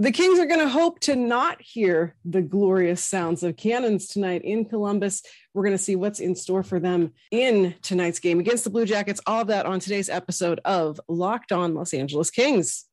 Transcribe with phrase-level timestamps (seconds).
[0.00, 4.40] The Kings are going to hope to not hear the glorious sounds of cannons tonight
[4.42, 5.22] in Columbus.
[5.52, 8.86] We're going to see what's in store for them in tonight's game against the Blue
[8.86, 9.20] Jackets.
[9.26, 12.86] All of that on today's episode of Locked On Los Angeles Kings.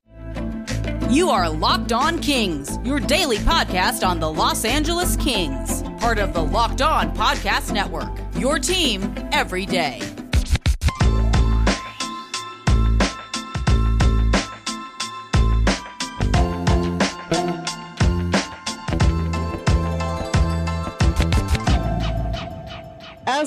[1.09, 6.33] You are Locked On Kings, your daily podcast on the Los Angeles Kings, part of
[6.33, 8.12] the Locked On Podcast Network.
[8.35, 10.01] Your team every day.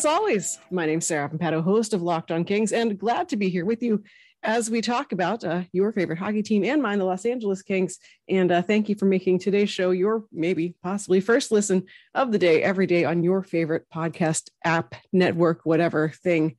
[0.01, 3.51] As always, my name's Sarah Papato, host of Locked On Kings, and glad to be
[3.51, 4.03] here with you
[4.43, 7.99] as we talk about uh, your favorite hockey team and mine, the Los Angeles Kings.
[8.27, 12.39] And uh, thank you for making today's show your maybe possibly first listen of the
[12.39, 16.57] day every day on your favorite podcast app, network, whatever thing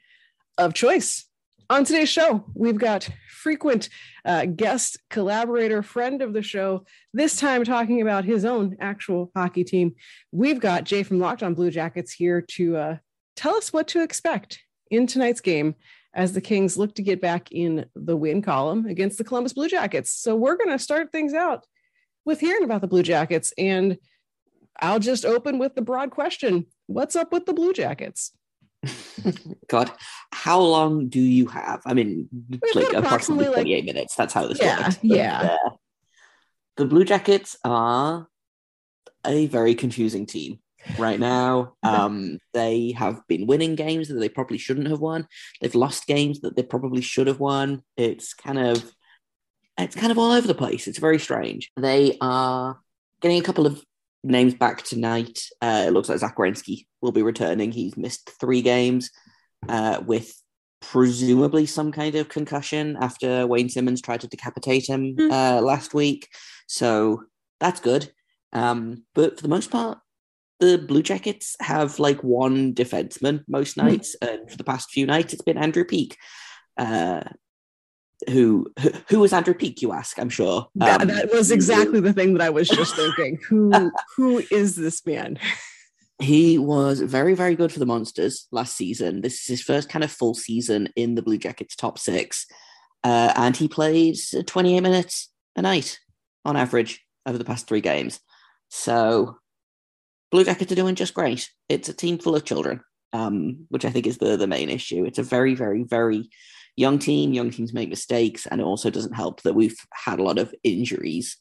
[0.60, 1.26] of choice.
[1.68, 3.90] On today's show, we've got frequent
[4.24, 9.64] uh, guest, collaborator, friend of the show, this time talking about his own actual hockey
[9.64, 9.96] team.
[10.32, 12.98] We've got Jay from Locked on Blue Jackets here to uh,
[13.36, 15.76] tell us what to expect in tonight's game
[16.14, 19.70] as the Kings look to get back in the win column against the Columbus Blue
[19.70, 20.12] Jackets.
[20.12, 21.66] So we're going to start things out
[22.26, 23.54] with hearing about the Blue Jackets.
[23.58, 23.98] And
[24.80, 28.34] I'll just open with the broad question What's up with the Blue Jackets?
[29.70, 29.92] God,
[30.34, 31.82] how long do you have?
[31.86, 32.28] I mean,
[32.76, 34.16] like approximately, approximately 28 like, minutes.
[34.16, 34.96] That's how this yeah, works.
[34.98, 35.58] But, yeah.
[35.66, 35.70] Uh,
[36.76, 38.28] the Blue Jackets are
[39.26, 40.60] a very confusing team
[40.98, 41.74] right now.
[41.84, 45.28] Um, they have been winning games that they probably shouldn't have won.
[45.60, 47.84] They've lost games that they probably should have won.
[47.98, 48.92] It's kind of
[49.78, 50.88] it's kind of all over the place.
[50.88, 51.72] It's very strange.
[51.78, 52.80] They are
[53.22, 53.84] getting a couple of
[54.24, 55.40] names back tonight.
[55.62, 57.72] Uh, it looks like Zach Werenski will be returning.
[57.72, 59.10] He's missed three games
[59.68, 60.34] uh, with
[60.82, 65.32] presumably some kind of concussion after Wayne Simmonds tried to decapitate him mm.
[65.32, 66.28] uh, last week.
[66.68, 67.24] So
[67.60, 68.12] that's good.
[68.54, 70.00] Um, but for the most part,
[70.62, 73.88] the Blue Jackets have like one defenseman most hmm.
[73.88, 76.16] nights, and for the past few nights, it's been Andrew Peeke.
[76.78, 77.24] Uh,
[78.30, 79.82] who, who who was Andrew Peeke?
[79.82, 80.20] You ask.
[80.20, 83.40] I'm sure um, that, that, was exactly the thing that I was just thinking.
[83.50, 85.40] who who is this man?
[86.20, 89.22] He was very very good for the Monsters last season.
[89.22, 92.46] This is his first kind of full season in the Blue Jackets top six,
[93.04, 96.00] uh, and he played 28 minutes a night
[96.46, 98.20] on average over the past three games.
[98.70, 99.38] So
[100.32, 101.50] Blue Jackets are doing just great.
[101.68, 102.82] It's a team full of children,
[103.14, 105.06] um, which I think is the the main issue.
[105.06, 106.30] It's a very, very, very
[106.78, 107.34] young team.
[107.34, 110.54] Young teams make mistakes, and it also doesn't help that we've had a lot of
[110.64, 111.38] injuries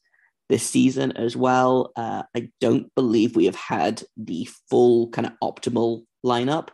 [0.49, 1.93] this season as well.
[1.95, 6.71] Uh, I don't believe we have had the full kind of optimal lineup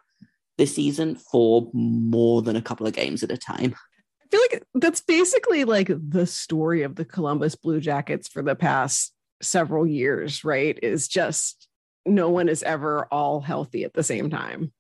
[0.57, 3.75] this season for more than a couple of games at a time.
[4.23, 8.57] I feel like that's basically like the story of the Columbus Blue Jackets for the
[8.57, 9.13] past
[9.43, 10.79] several years, right?
[10.83, 11.69] Is just
[12.07, 14.73] no one is ever all healthy at the same time.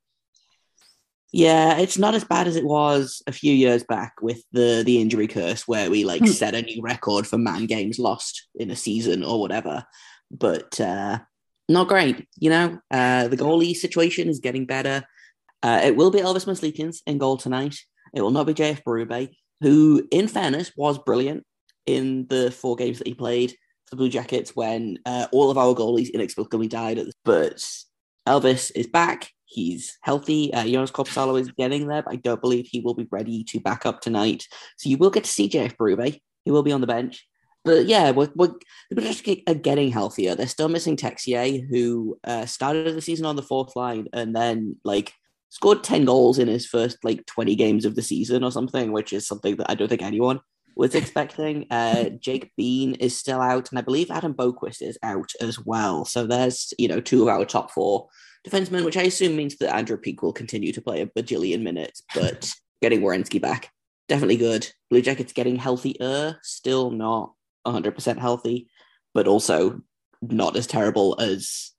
[1.32, 5.00] Yeah, it's not as bad as it was a few years back with the the
[5.00, 6.28] injury curse, where we like hmm.
[6.28, 9.84] set a new record for man games lost in a season or whatever.
[10.31, 11.19] But uh,
[11.69, 12.78] not great, you know.
[12.91, 15.04] Uh, the goalie situation is getting better.
[15.62, 17.76] Uh, it will be Elvis Merzlikins in goal tonight.
[18.15, 21.44] It will not be JF Berube, who, in fairness, was brilliant
[21.86, 23.54] in the four games that he played
[23.91, 27.00] the Blue Jackets when uh, all of our goalies inexplicably died.
[27.24, 27.64] But
[28.26, 29.30] Elvis is back.
[29.44, 30.52] He's healthy.
[30.52, 33.60] Uh, Joonas Korpisalo is getting there, but I don't believe he will be ready to
[33.60, 34.44] back up tonight.
[34.76, 36.20] So you will get to see JF Berube.
[36.44, 37.26] He will be on the bench.
[37.64, 38.52] But yeah, we're, we're,
[38.91, 40.34] the Blue Jackets are getting healthier.
[40.34, 44.76] They're still missing Texier, who uh, started the season on the fourth line and then
[44.84, 45.12] like
[45.50, 49.12] scored 10 goals in his first like 20 games of the season or something, which
[49.12, 50.41] is something that I don't think anyone
[50.76, 51.66] was expecting.
[51.70, 56.04] Uh, Jake Bean is still out, and I believe Adam Boqvist is out as well.
[56.04, 58.09] So there's you know two of our top four
[58.47, 62.03] defensemen, which I assume means that Andrew Peeke will continue to play a bajillion minutes,
[62.15, 63.70] but getting Werenski back
[64.09, 64.69] definitely good.
[64.91, 67.32] Blue Jackets getting healthier, still not
[67.66, 68.69] 100% healthy,
[69.15, 69.80] but also
[70.22, 71.72] not as terrible as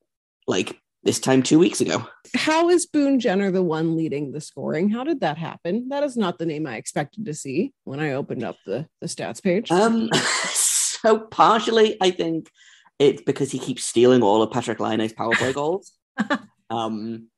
[0.47, 2.05] like this time two weeks ago.
[2.35, 4.89] How is Boone Jenner the one leading the scoring?
[4.89, 5.87] How did that happen?
[5.87, 9.07] That is not the name I expected to see when I opened up the, the
[9.07, 9.71] stats page.
[9.71, 10.09] Um,
[10.51, 12.51] so partially, I think
[12.99, 15.93] it's because he keeps stealing all of Patrik Laine's power play goals.
[16.69, 17.29] um,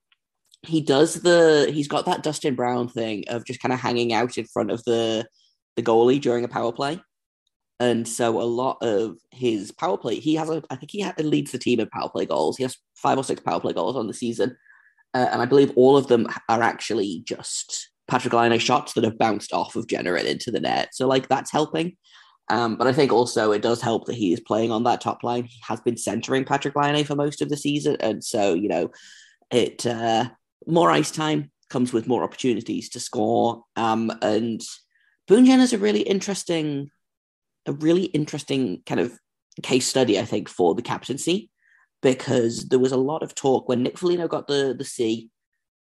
[0.63, 4.39] he does the he's got that Dustin Brown thing of just kind of hanging out
[4.39, 5.27] in front of the
[5.75, 6.99] the goalie during a power play.
[7.79, 11.51] And so a lot of his power play, he has, a, I think he leads
[11.51, 12.57] the team in power play goals.
[12.57, 14.57] He has five or six power play goals on the season.
[15.13, 19.17] Uh, and I believe all of them are actually just Patrik Laine shots that have
[19.17, 20.89] bounced off of Jenner into the net.
[20.93, 21.95] So like that's helping.
[22.49, 25.23] Um, but I think also it does help that he is playing on that top
[25.23, 25.45] line.
[25.45, 28.89] He has been centering Patrik Laine for most of the season, and so you know,
[29.51, 30.29] it uh,
[30.65, 33.63] more ice time comes with more opportunities to score.
[33.75, 34.61] Um, and
[35.27, 36.89] Boone Jenner's a really interesting,
[37.65, 39.17] a really interesting kind of
[39.61, 41.49] case study, I think, for the captaincy,
[42.01, 45.29] because there was a lot of talk when Nick Foligno got the the C.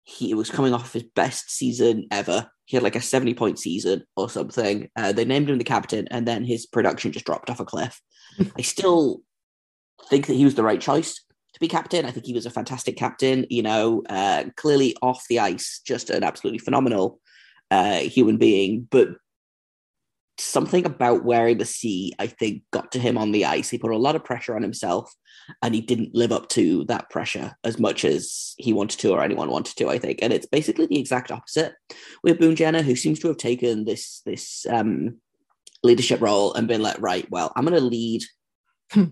[0.04, 2.50] He was coming off his best season ever.
[2.64, 4.88] He had like a 70 point season or something.
[4.96, 8.00] Uh, they named him the captain, and then his production just dropped off a cliff.
[8.56, 9.20] I still
[10.08, 12.06] think that he was the right choice to be captain.
[12.06, 13.46] I think he was a fantastic captain.
[13.50, 17.20] You know, uh, clearly off the ice, just an absolutely phenomenal
[17.70, 18.88] uh, human being.
[18.90, 19.08] But
[20.40, 23.69] something about wearing the C, I think, got to him on the ice.
[23.69, 25.12] He put a lot of pressure on himself,
[25.62, 29.23] and he didn't live up to that pressure as much as he wanted to or
[29.23, 29.88] anyone wanted to.
[29.88, 31.75] I think, and it's basically the exact opposite
[32.23, 35.17] with Boone Jenner, who seems to have taken this this um,
[35.82, 38.23] leadership role and been like, right, well, I'm going to lead
[38.93, 39.06] hmm.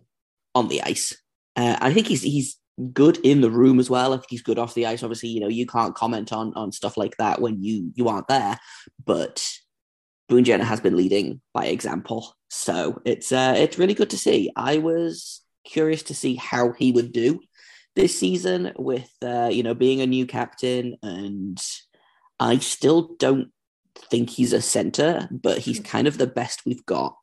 [0.54, 1.16] on the ice.
[1.56, 2.56] Uh, I think he's he's
[2.92, 4.12] good in the room as well.
[4.12, 5.02] I think he's good off the ice.
[5.02, 8.28] Obviously, you know, you can't comment on on stuff like that when you you aren't
[8.28, 8.58] there,
[9.04, 9.46] but
[10.28, 12.34] Boone Jenner has been leading by example.
[12.50, 14.50] So it's uh, it's really good to see.
[14.56, 17.40] I was curious to see how he would do
[17.94, 21.62] this season with uh, you know being a new captain, and
[22.40, 23.52] I still don't
[24.10, 27.16] think he's a center, but he's kind of the best we've got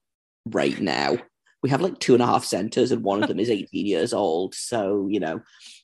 [0.46, 1.18] right now.
[1.62, 4.14] We have like two and a half centers, and one of them is 18 years
[4.14, 4.56] old.
[4.56, 5.42] So you know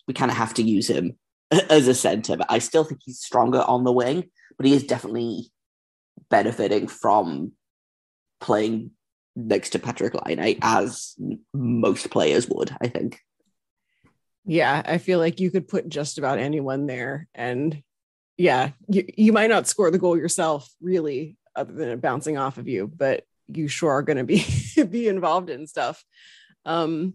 [0.08, 1.18] we kind of have to use him
[1.70, 2.38] as a center.
[2.38, 5.52] But I still think he's stronger on the wing, but he is definitely
[6.30, 7.54] benefiting from
[8.40, 8.92] playing
[9.36, 11.16] next to Patrik Laine as
[11.54, 13.20] most players would, I think.
[14.46, 17.28] Yeah, I feel like you could put just about anyone there.
[17.36, 17.84] And
[18.38, 22.58] yeah, you, you might not score the goal yourself, really, other than it bouncing off
[22.58, 24.46] of you, but you sure are going to be
[24.90, 26.04] be involved in stuff.
[26.66, 27.14] Um,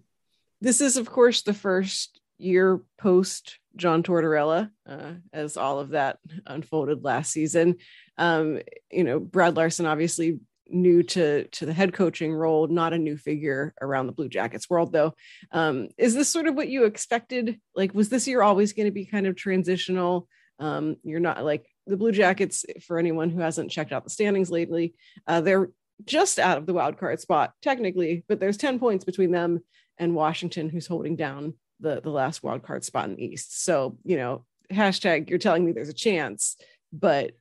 [0.60, 6.18] this is, of course, the first year post John Tortorella, uh, as all of that
[6.46, 7.76] unfolded last season.
[8.18, 8.60] Um,
[8.90, 13.16] you know, Brad Larsen obviously new to to the head coaching role, not a new
[13.16, 15.14] figure around the Blue Jackets world, though.
[15.52, 17.60] Um, is this sort of what you expected?
[17.74, 20.28] Like, was this year always going to be kind of transitional?
[20.58, 22.64] Um, you're not like the Blue Jackets.
[22.86, 24.94] For anyone who hasn't checked out the standings lately,
[25.26, 25.70] uh, they're
[26.04, 29.60] just out of the wild card spot technically, but there's 10 points between them
[29.98, 33.64] and Washington, who's holding down the the last wild card spot in the East.
[33.64, 36.56] So you know, hashtag you're telling me there's a chance,
[36.92, 37.32] but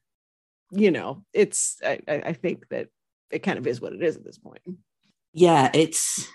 [0.72, 2.88] you know, it's I, I think that
[3.32, 4.62] it kind of is what it is at this point.
[5.34, 6.28] Yeah, it's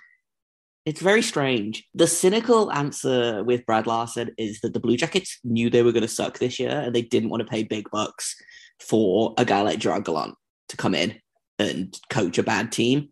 [0.88, 1.84] it's very strange.
[1.94, 6.02] The cynical answer with Brad Larsen is that the Blue Jackets knew they were going
[6.02, 8.34] to suck this year and they didn't want to pay big bucks
[8.80, 10.34] for a guy like Gerard Gallant
[10.70, 11.20] to come in
[11.58, 13.10] and coach a bad team.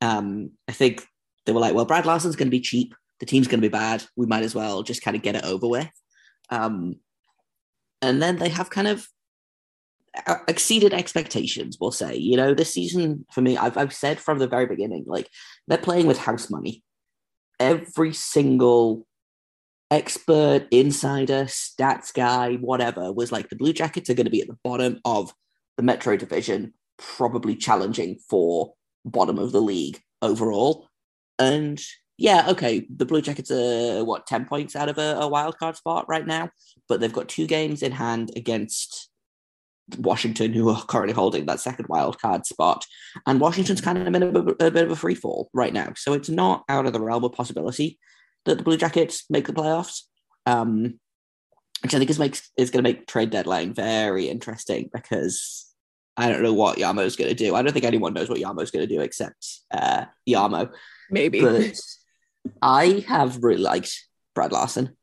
[0.00, 1.04] Um, I think
[1.46, 2.94] they were like, well, Brad Larsen's going to be cheap.
[3.20, 4.04] The team's going to be bad.
[4.16, 5.90] We might as well just kind of get it over with.
[6.50, 6.96] Um,
[8.02, 9.08] and then they have kind of
[10.26, 12.16] uh, exceeded expectations, we'll say.
[12.16, 15.28] You know, this season for me, I've, I've said from the very beginning, like
[15.66, 16.82] they're playing with house money.
[17.58, 19.06] Every single
[19.90, 24.48] expert, insider, stats guy, whatever, was like the Blue Jackets are going to be at
[24.48, 25.32] the bottom of
[25.76, 28.74] the Metro division, probably challenging for
[29.04, 30.88] bottom of the league overall.
[31.38, 31.80] And
[32.18, 35.76] yeah, okay, the Blue Jackets are what, 10 points out of a, a wild card
[35.76, 36.50] spot right now,
[36.88, 39.10] but they've got two games in hand against
[39.98, 42.84] Washington, who are currently holding that second wild card spot.
[43.26, 45.92] And Washington's kind of in a, a, bit of a free fall right now.
[45.96, 47.98] So it's not out of the realm of possibility
[48.46, 50.02] that the Blue Jackets make the playoffs.
[50.46, 50.98] Um,
[51.82, 55.66] which I think is makes is going to make trade deadline very interesting because
[56.16, 57.54] I don't know what Jarmo's going to do.
[57.54, 60.72] I don't think anyone knows what Jarmo's going to do except uh, Yarmo.
[61.10, 61.40] Maybe.
[61.40, 61.74] But
[62.62, 64.96] I have really liked Brad Larsen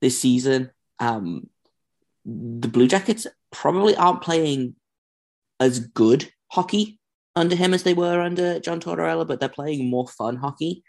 [0.00, 0.70] this season.
[0.98, 1.48] Um,
[2.24, 4.76] the Blue Jackets probably aren't playing
[5.60, 6.98] as good hockey
[7.34, 10.82] under him as they were under John Tortorella, but they're playing more fun hockey.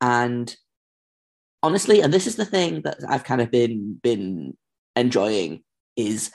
[0.00, 0.54] And
[1.62, 4.56] honestly, and this is the thing that I've kind of been been
[4.96, 5.62] enjoying
[5.96, 6.30] is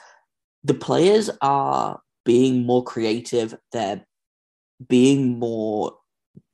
[0.64, 3.54] the players are being more creative.
[3.72, 4.04] They're
[4.86, 5.96] being more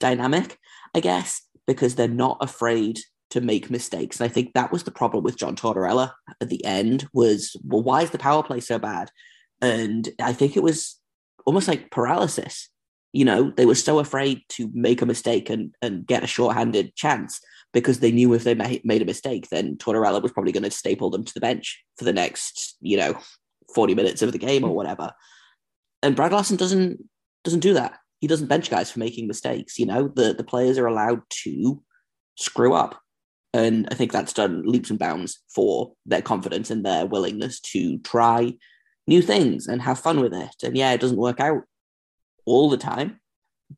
[0.01, 0.59] dynamic,
[0.95, 2.99] I guess, because they're not afraid
[3.31, 4.21] to make mistakes.
[4.21, 7.83] And I think that was the problem with John Tortorella at the end was, well,
[7.83, 9.11] why is the power play so bad?
[9.61, 11.01] And I think it was
[11.47, 12.69] almost like paralysis.
[13.13, 16.95] You know, they were so afraid to make a mistake and, and get a shorthanded
[16.95, 17.41] chance
[17.73, 21.11] because they knew if they made a mistake, then Tortorella was probably going to staple
[21.11, 23.19] them to the bench for the next, you know,
[23.75, 25.13] 40 minutes of the game or whatever.
[26.03, 27.01] And Brad Larsen doesn't
[27.43, 27.99] doesn't do that.
[28.25, 29.79] He doesn't bench guys for making mistakes.
[29.79, 31.83] You know, the the players are allowed to
[32.37, 32.99] screw up,
[33.53, 37.99] and I think that's done leaps and bounds for their confidence and their willingness to
[37.99, 38.55] try
[39.07, 40.55] new things and have fun with it.
[40.63, 41.65] And yeah, it doesn't work out
[42.47, 43.21] all the time,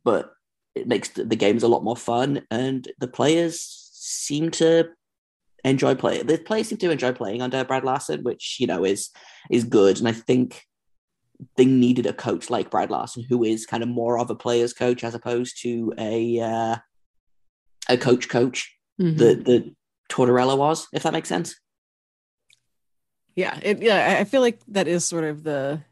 [0.04, 0.30] but
[0.76, 4.90] it makes the, games a lot more fun, and the players seem to
[5.64, 6.28] enjoy playing.
[6.28, 9.10] The players seem to enjoy playing under Brad Larsen, which you know is
[9.50, 9.98] is good.
[9.98, 10.62] And I think
[11.56, 14.72] they needed a coach like Brad Larsen, who is kind of more of a player's
[14.72, 16.76] coach as opposed to a uh,
[17.88, 19.16] a coach coach mm-hmm.
[19.18, 19.74] that that
[20.08, 21.56] Tortorella was, if that makes sense.
[23.34, 25.82] Yeah, it yeah, I feel like that is sort of the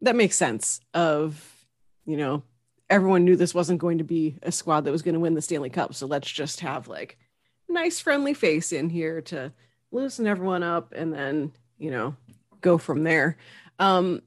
[0.00, 1.66] that makes sense of
[2.06, 2.42] you know
[2.88, 5.42] everyone knew this wasn't going to be a squad that was going to win the
[5.42, 7.18] Stanley Cup, so let's just have like
[7.68, 9.52] nice friendly face in here to
[9.90, 12.16] loosen everyone up and then you know
[12.60, 13.36] go from there.
[13.78, 14.22] Um,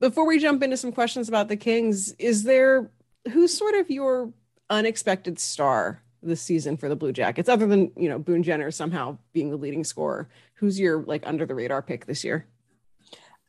[0.00, 2.90] before we jump into some questions about the Kings, is there
[3.30, 4.32] who's sort of your
[4.68, 9.18] unexpected star this season for the Blue Jackets, other than you know Boone Jenner somehow
[9.32, 10.28] being the leading scorer?
[10.54, 12.46] Who's your like under the radar pick this year?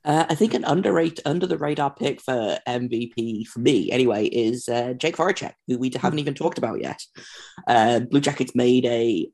[0.04, 4.68] Uh, I think an underrate under the radar pick for MVP for me anyway is
[4.68, 7.04] uh, Jake Voracek, who we haven't even talked about yet.
[7.68, 9.30] Uh, Blue Jackets made a,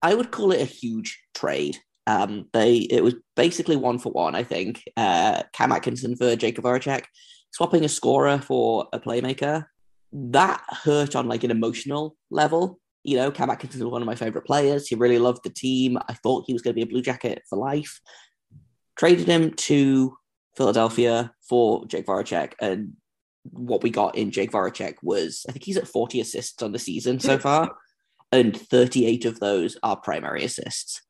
[0.00, 1.76] I would call it a huge trade
[2.10, 4.82] um, they it was basically one for one, I think.
[4.96, 7.04] Uh, Cam Atkinson for Jakub Voracek,
[7.52, 9.66] swapping a scorer for a playmaker.
[10.12, 12.80] That hurt on like an emotional level.
[13.04, 14.88] You know, Cam Atkinson was one of my favorite players.
[14.88, 15.98] He really loved the team.
[16.08, 18.00] I thought he was going to be a Blue Jacket for life.
[18.96, 20.16] Traded him to
[20.56, 22.94] Philadelphia for Jake Voracek, and
[23.44, 26.78] what we got in Jake Voracek was I think he's at 40 assists on the
[26.78, 27.70] season so far,
[28.32, 31.02] and 38 of those are primary assists.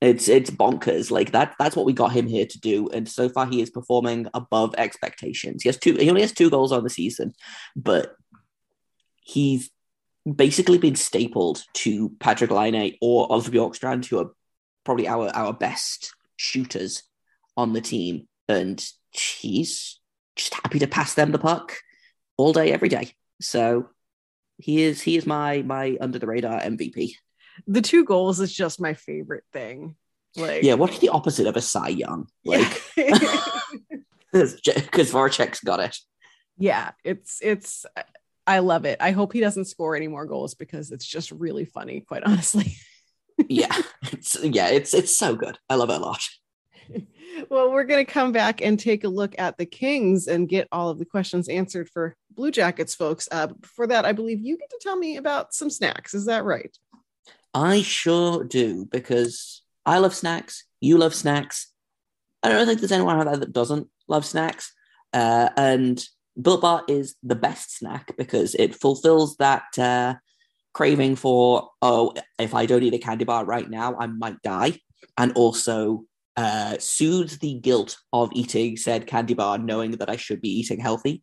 [0.00, 1.10] It's it's bonkers.
[1.10, 1.54] Like that.
[1.58, 2.88] That's what we got him here to do.
[2.88, 5.62] And so far, he is performing above expectations.
[5.62, 5.94] He has two.
[5.94, 7.34] He only has two goals on the season,
[7.76, 8.16] but
[9.20, 9.70] he's
[10.34, 14.30] basically been stapled to Patrik Laine or Oliver Bjorkstrand, who are
[14.84, 17.02] probably our our best shooters
[17.56, 20.00] on the team, and he's
[20.34, 21.76] just happy to pass them the puck
[22.38, 23.12] all day, every day.
[23.42, 23.90] So
[24.56, 27.12] he is he is my my under the radar MVP
[27.66, 29.96] the two goals is just my favorite thing.
[30.36, 32.28] Like, yeah, what's the opposite of a Cy Young?
[32.44, 32.82] Like,
[34.32, 35.96] because Voracek's got it.
[36.56, 37.86] Yeah, it's it's.
[38.46, 38.98] I love it.
[39.00, 42.74] I hope he doesn't score any more goals because it's just really funny, quite honestly.
[43.48, 43.76] yeah,
[44.12, 45.58] it's yeah, it's it's so good.
[45.68, 46.22] I love it a lot.
[47.48, 50.68] well, we're going to come back and take a look at the Kings and get
[50.72, 53.28] all of the questions answered for Blue Jackets folks.
[53.30, 56.14] Uh, before that, I believe you get to tell me about some snacks.
[56.14, 56.76] Is that right?
[57.54, 60.64] I sure do because I love snacks.
[60.80, 61.72] You love snacks.
[62.42, 64.72] I don't think there's anyone out there that doesn't love snacks.
[65.12, 66.02] Uh, and
[66.40, 70.14] Built Bar is the best snack because it fulfills that uh,
[70.72, 74.78] craving for, oh, if I don't eat a candy bar right now, I might die.
[75.18, 76.04] And also
[76.36, 80.80] uh, soothes the guilt of eating said candy bar, knowing that I should be eating
[80.80, 81.22] healthy.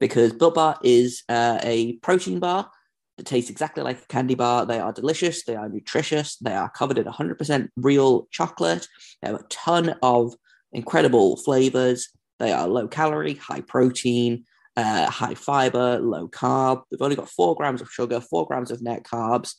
[0.00, 2.70] Because Built Bar is uh, a protein bar
[3.16, 4.66] that taste exactly like a candy bar.
[4.66, 5.44] They are delicious.
[5.44, 6.36] They are nutritious.
[6.36, 8.88] They are covered in 100% real chocolate.
[9.22, 10.34] They have a ton of
[10.72, 12.08] incredible flavors.
[12.38, 14.44] They are low calorie, high protein,
[14.76, 16.82] uh, high fiber, low carb.
[16.90, 19.54] They've only got four grams of sugar, four grams of net carbs,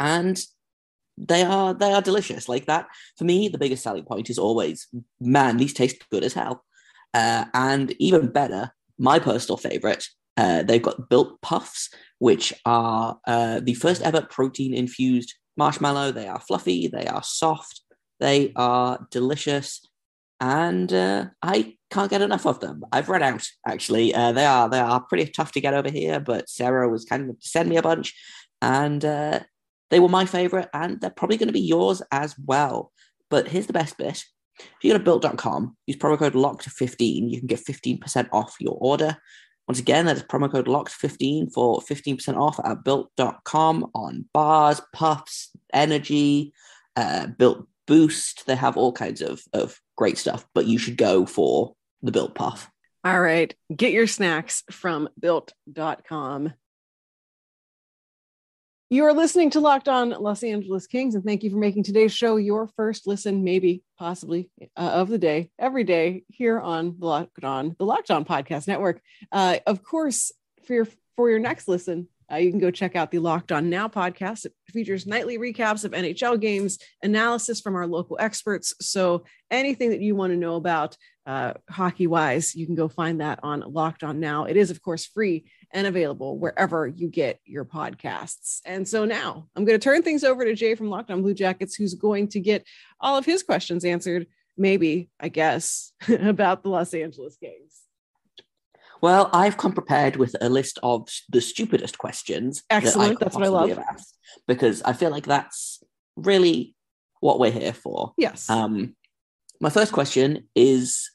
[0.00, 0.42] and
[1.16, 2.48] they are they are delicious.
[2.48, 2.86] Like that
[3.16, 4.88] for me, the biggest selling point is always,
[5.20, 6.64] man, these taste good as hell.
[7.12, 11.90] Uh, and even better, my personal favorite, uh, they've got built puffs,
[12.24, 16.10] which are uh, the first ever protein infused marshmallow.
[16.10, 17.82] They are fluffy, they are soft,
[18.18, 19.86] they are delicious,
[20.40, 22.82] and uh, I can't get enough of them.
[22.90, 24.14] I've run out actually.
[24.14, 27.28] Uh, they are they are pretty tough to get over here, but Sarah was kind
[27.28, 28.14] of to send me a bunch,
[28.62, 29.40] and uh,
[29.90, 32.90] they were my favorite, and they're probably going to be yours as well.
[33.28, 34.24] But here's the best bit.
[34.58, 38.78] If you go to built.com, use promo code LOCKED15, you can get 15% off your
[38.80, 39.18] order.
[39.66, 45.50] Once again, that is promo code LOCKED15 for 15% off at built.com on bars, puffs,
[45.72, 46.52] energy,
[46.96, 48.46] uh, built boost.
[48.46, 52.34] They have all kinds of, of great stuff, but you should go for the built
[52.34, 52.70] puff.
[53.04, 53.54] All right.
[53.74, 56.54] Get your snacks from built.com.
[58.90, 62.12] You are listening to Locked On Los Angeles Kings, and thank you for making today's
[62.12, 67.06] show your first listen, maybe, possibly, uh, of the day, every day here on the
[67.06, 69.00] Locked On, the Locked On Podcast Network.
[69.32, 70.32] Uh, of course,
[70.66, 70.86] for your
[71.16, 74.44] for your next listen, uh, you can go check out the Locked On Now podcast.
[74.44, 78.74] It features nightly recaps of NHL games, analysis from our local experts.
[78.82, 83.22] So anything that you want to know about uh, hockey wise, you can go find
[83.22, 84.44] that on Locked On Now.
[84.44, 88.60] It is, of course, free and available wherever you get your podcasts.
[88.64, 91.34] And so now I'm going to turn things over to Jay from Locked On Blue
[91.34, 92.64] Jackets, who's going to get
[93.00, 97.82] all of his questions answered, maybe, I guess, about the Los Angeles Kings.
[99.02, 102.62] Well, I've come prepared with a list of the stupidest questions.
[102.70, 103.18] Excellent.
[103.18, 103.78] That that's what I love.
[103.78, 104.16] Asked,
[104.46, 105.82] because I feel like that's
[106.16, 106.74] really
[107.20, 108.14] what we're here for.
[108.16, 108.48] Yes.
[108.48, 108.96] Um,
[109.60, 111.10] my first question is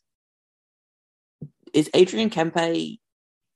[1.74, 3.00] is Adrian Kempe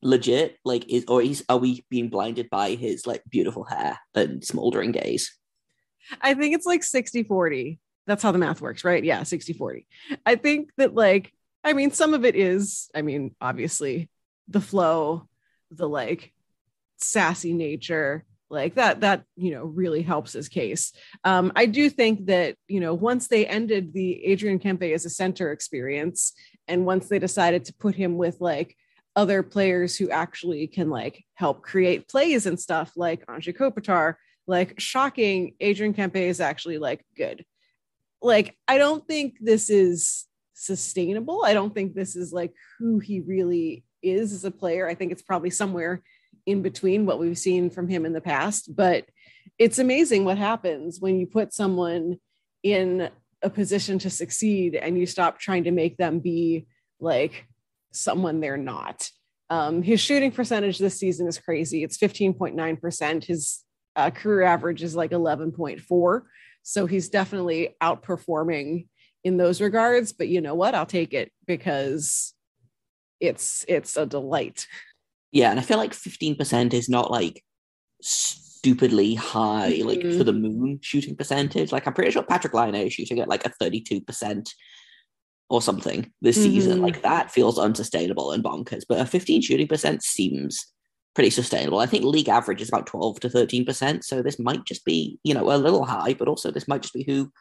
[0.04, 0.58] legit?
[0.64, 4.92] Like, is or is are we being blinded by his like beautiful hair and smoldering
[4.92, 5.38] gaze?
[6.22, 7.80] I think it's like 60 40.
[8.06, 9.04] That's how the math works, right?
[9.04, 9.88] Yeah, 60 40.
[10.26, 11.32] I think that, like,
[11.64, 14.10] I mean, some of it is, I mean, obviously
[14.50, 15.28] the flow,
[15.72, 16.34] the like
[16.98, 20.92] sassy nature, like that, that, you know, really helps his case.
[21.24, 25.10] Um, I do think that, you know, once they ended the Adrian Kempe as a
[25.10, 26.34] center experience,
[26.68, 28.76] and once they decided to put him with like
[29.16, 34.16] other players who actually can like help create plays and stuff like Anze Kopitar,
[34.48, 37.46] like shocking, Adrian Kempe is actually like good.
[38.22, 41.44] Like, I don't think this is sustainable.
[41.44, 44.88] I don't think this is like who he really is as a player.
[44.88, 46.02] I think it's probably somewhere
[46.46, 49.06] in between what we've seen from him in the past, but
[49.58, 52.18] it's amazing what happens when you put someone
[52.64, 53.10] in
[53.42, 56.66] a position to succeed and you stop trying to make them be
[57.00, 57.46] like
[57.94, 59.10] someone they're not.
[59.50, 61.84] Um, his shooting percentage this season is crazy.
[61.84, 63.24] It's 15.9%.
[63.24, 63.64] His
[63.96, 66.22] uh, career average is like 11.4.
[66.64, 68.88] So he's definitely outperforming
[69.24, 70.14] in those regards.
[70.14, 70.76] But you know what?
[70.76, 72.34] I'll take it because
[73.20, 74.68] it's it's a delight.
[75.32, 77.44] Yeah, and I feel like 15% is not like
[78.02, 79.88] stupidly high, mm-hmm.
[79.88, 81.72] like for the moon shooting percentage.
[81.72, 84.50] Like I'm pretty sure Patrik Laine is shooting at like a 32%
[85.54, 86.52] or something this mm-hmm.
[86.52, 86.82] season.
[86.82, 88.84] Like that feels unsustainable and bonkers.
[88.90, 90.66] But a 15 shooting percent seems
[91.14, 91.78] pretty sustainable.
[91.78, 94.04] I think league average is about 12 to 13%.
[94.04, 96.96] So this might just be, you know, a little high, but also this might just
[96.96, 97.32] be who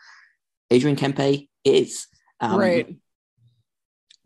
[0.70, 2.06] Adrian Kempe is.
[2.40, 2.94] Um, right.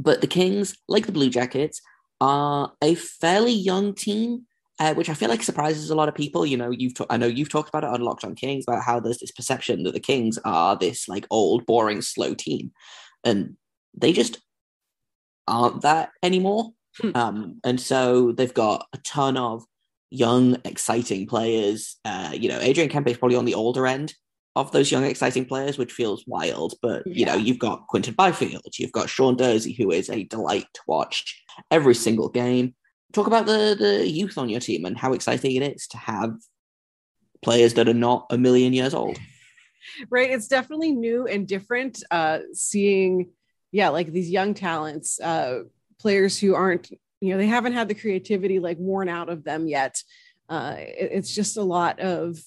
[0.01, 1.81] But the Kings, like the Blue Jackets,
[2.21, 4.47] are a fairly young team
[4.79, 6.45] uh, which I feel like surprises a lot of people.
[6.45, 8.83] You know, you've ta- I know you've talked about it on Locked On Kings about
[8.83, 12.73] how there's this perception that the Kings are this like old, boring, slow team,
[13.25, 13.57] and
[13.97, 14.41] they just
[15.47, 16.71] aren't that anymore.
[17.01, 17.11] Hmm.
[17.15, 19.65] Um, and so they've got a ton of
[20.11, 21.97] young, exciting players.
[22.05, 24.15] Uh, you know, Adrian Kempe is probably on the older end
[24.55, 26.75] of those young, exciting players, which feels wild.
[26.81, 27.15] But yeah.
[27.15, 30.81] you know, you've got Quinton Byfield, you've got Sean Durzi, who is a delight to
[30.87, 32.75] watch every single game
[33.17, 36.35] talk about the the youth on your team and how exciting it is to have
[37.43, 39.19] players that are not a million years old.
[40.11, 42.03] Right, it's definitely new and different.
[42.11, 43.31] Uh, seeing,
[43.77, 45.65] yeah, like these young talents, uh,
[46.01, 49.69] players who aren't, you know, they haven't had the creativity like worn out of them
[49.69, 50.03] yet.
[50.49, 52.39] Uh, it, it's just a lot of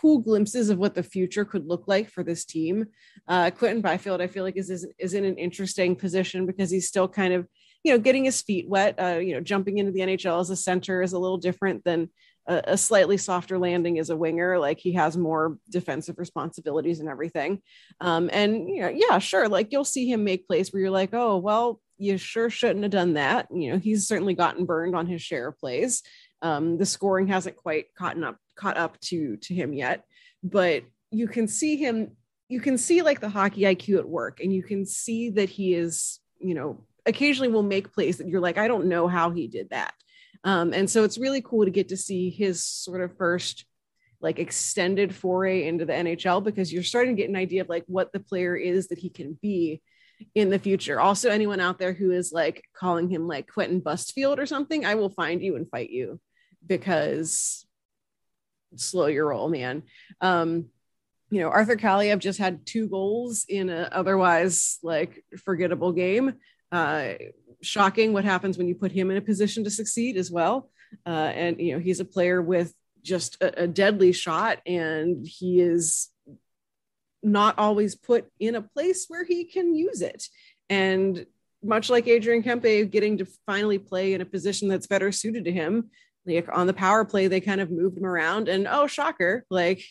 [0.00, 2.86] cool glimpses of what the future could look like for this team.
[3.26, 6.86] Uh, Quinton Byfield, I feel like is, is is in an interesting position because he's
[6.86, 7.48] still kind of
[7.82, 10.56] you know, getting his feet wet, uh, you know, jumping into the NHL as a
[10.56, 12.10] center is a little different than
[12.46, 14.58] a, a, slightly softer landing as a winger.
[14.58, 17.60] Like he has more defensive responsibilities and everything.
[18.00, 19.48] Um, and you know, yeah, sure.
[19.48, 22.92] Like you'll see him make plays where you're like, oh, well, you sure shouldn't have
[22.92, 23.48] done that.
[23.52, 26.02] You know, he's certainly gotten burned on his share of plays.
[26.42, 30.04] Um, the scoring hasn't quite caught up caught up to to him yet,
[30.42, 32.12] but you can see him.
[32.48, 35.74] You can see like the hockey IQ at work, and you can see that he
[35.74, 39.46] is, you know, occasionally will make plays that you're like, I don't know how he
[39.46, 39.94] did that.
[40.44, 43.64] Um, and so it's really cool to get to see his sort of first
[44.20, 47.84] like extended foray into the NHL because you're starting to get an idea of like
[47.86, 49.82] what the player is that he can be
[50.34, 51.00] in the future.
[51.00, 54.94] Also, anyone out there who is like calling him like Quentin Bustfield or something, I
[54.94, 56.20] will find you and fight you
[56.66, 57.66] because
[58.76, 59.82] slow your roll, man.
[60.20, 60.66] Um,
[61.30, 66.34] you know, Arthur Kaliyev just had two goals in a otherwise like forgettable game
[66.74, 67.14] uh,
[67.62, 70.70] shocking what happens when you put him in a position to succeed as well.
[71.06, 75.60] Uh, and you know he's a player with just a, a deadly shot, and he
[75.60, 76.08] is
[77.22, 80.28] not always put in a place where he can use it.
[80.68, 81.26] And
[81.62, 85.52] much like Adrian Kempe getting to finally play in a position that's better suited to
[85.52, 85.90] him,
[86.26, 89.82] like on the power play, they kind of moved him around, and oh, shocker, like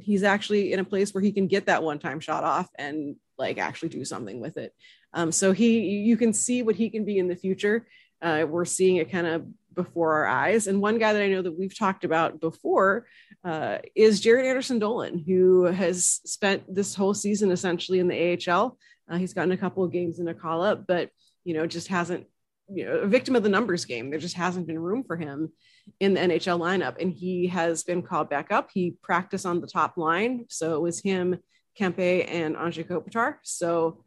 [0.00, 3.16] he's actually in a place where he can get that one time shot off and
[3.38, 4.74] like actually do something with it.
[5.12, 7.86] Um, so he, you can see what he can be in the future.
[8.22, 10.66] Uh, we're seeing it kind of before our eyes.
[10.66, 13.06] And one guy that I know that we've talked about before
[13.44, 18.76] uh, is Jaret Anderson Dolan, who has spent this whole season essentially in the AHL.
[19.08, 21.10] Uh, he's gotten a couple of games in a call up, but
[21.44, 22.26] you know, just hasn't,
[22.68, 24.10] you know, a victim of the numbers game.
[24.10, 25.52] There just hasn't been room for him
[25.98, 27.00] in the NHL lineup.
[27.00, 28.70] And he has been called back up.
[28.72, 30.46] He practiced on the top line.
[30.48, 31.38] So it was him,
[31.78, 33.36] Kempe, and Anze Kopitar.
[33.42, 34.04] So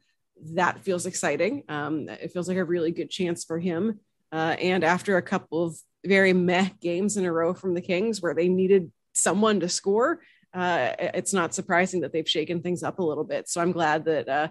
[0.54, 1.64] that feels exciting.
[1.70, 4.00] Um, it feels like a really good chance for him.
[4.32, 8.22] Uh, and after a couple of very meh games in a row from the Kings
[8.22, 10.22] where they needed someone to score,
[10.54, 13.50] uh, it's not surprising that they've shaken things up a little bit.
[13.50, 14.48] So I'm glad that uh,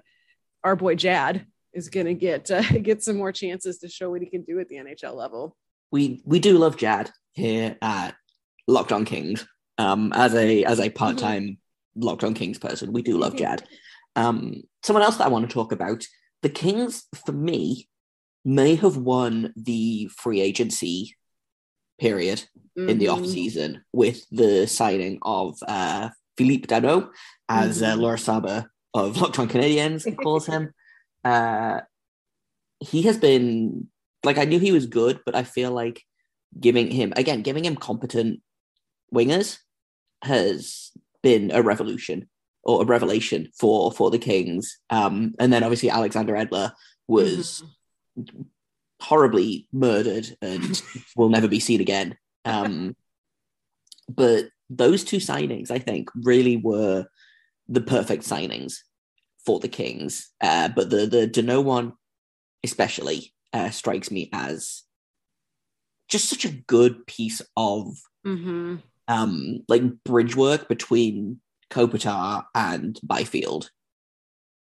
[0.65, 4.21] our boy Jad is going to get uh, get some more chances to show what
[4.21, 5.57] he can do at the NHL level.
[5.91, 8.15] We we do love Jad here at
[8.67, 9.47] Locked On Kings.
[9.79, 12.03] Um, as a as a part time mm-hmm.
[12.03, 13.65] Locked On Kings person, we do love Jad.
[14.17, 16.05] Um, someone else that I want to talk about,
[16.43, 17.89] the Kings for me
[18.45, 21.17] may have won the free agency
[22.01, 22.45] period
[22.79, 22.89] mm-hmm.
[22.89, 23.31] in the off mm-hmm.
[23.31, 27.11] season with the signing of uh, Philippe Danault,
[27.49, 27.99] as uh, mm-hmm.
[27.99, 30.73] uh, Laura Saba of Locked On Canadiens calls him.
[31.25, 31.81] Uh,
[32.81, 33.87] he has been
[34.25, 36.03] like I knew he was good, but I feel like
[36.59, 38.41] giving him again giving him competent
[39.15, 39.59] wingers
[40.23, 40.91] has
[41.23, 42.29] been a revolution
[42.65, 44.79] or a revelation for for the Kings.
[44.91, 46.73] Um, and then obviously Alexander Edler
[47.09, 47.63] was
[48.19, 48.43] mm-hmm.
[49.01, 50.83] horribly murdered and
[51.17, 52.17] will never be seen again.
[52.45, 52.97] Um,
[54.09, 57.07] but those two signings, I think, really were
[57.69, 58.77] the perfect signings
[59.45, 60.31] for the Kings.
[60.41, 61.93] Uh, but the the Danault one,
[62.65, 64.83] especially, uh, strikes me as
[66.09, 67.97] just such a good piece of
[68.27, 68.77] mm-hmm.
[69.09, 71.41] um, like bridge work between
[71.73, 73.71] Kopitar and Byfield.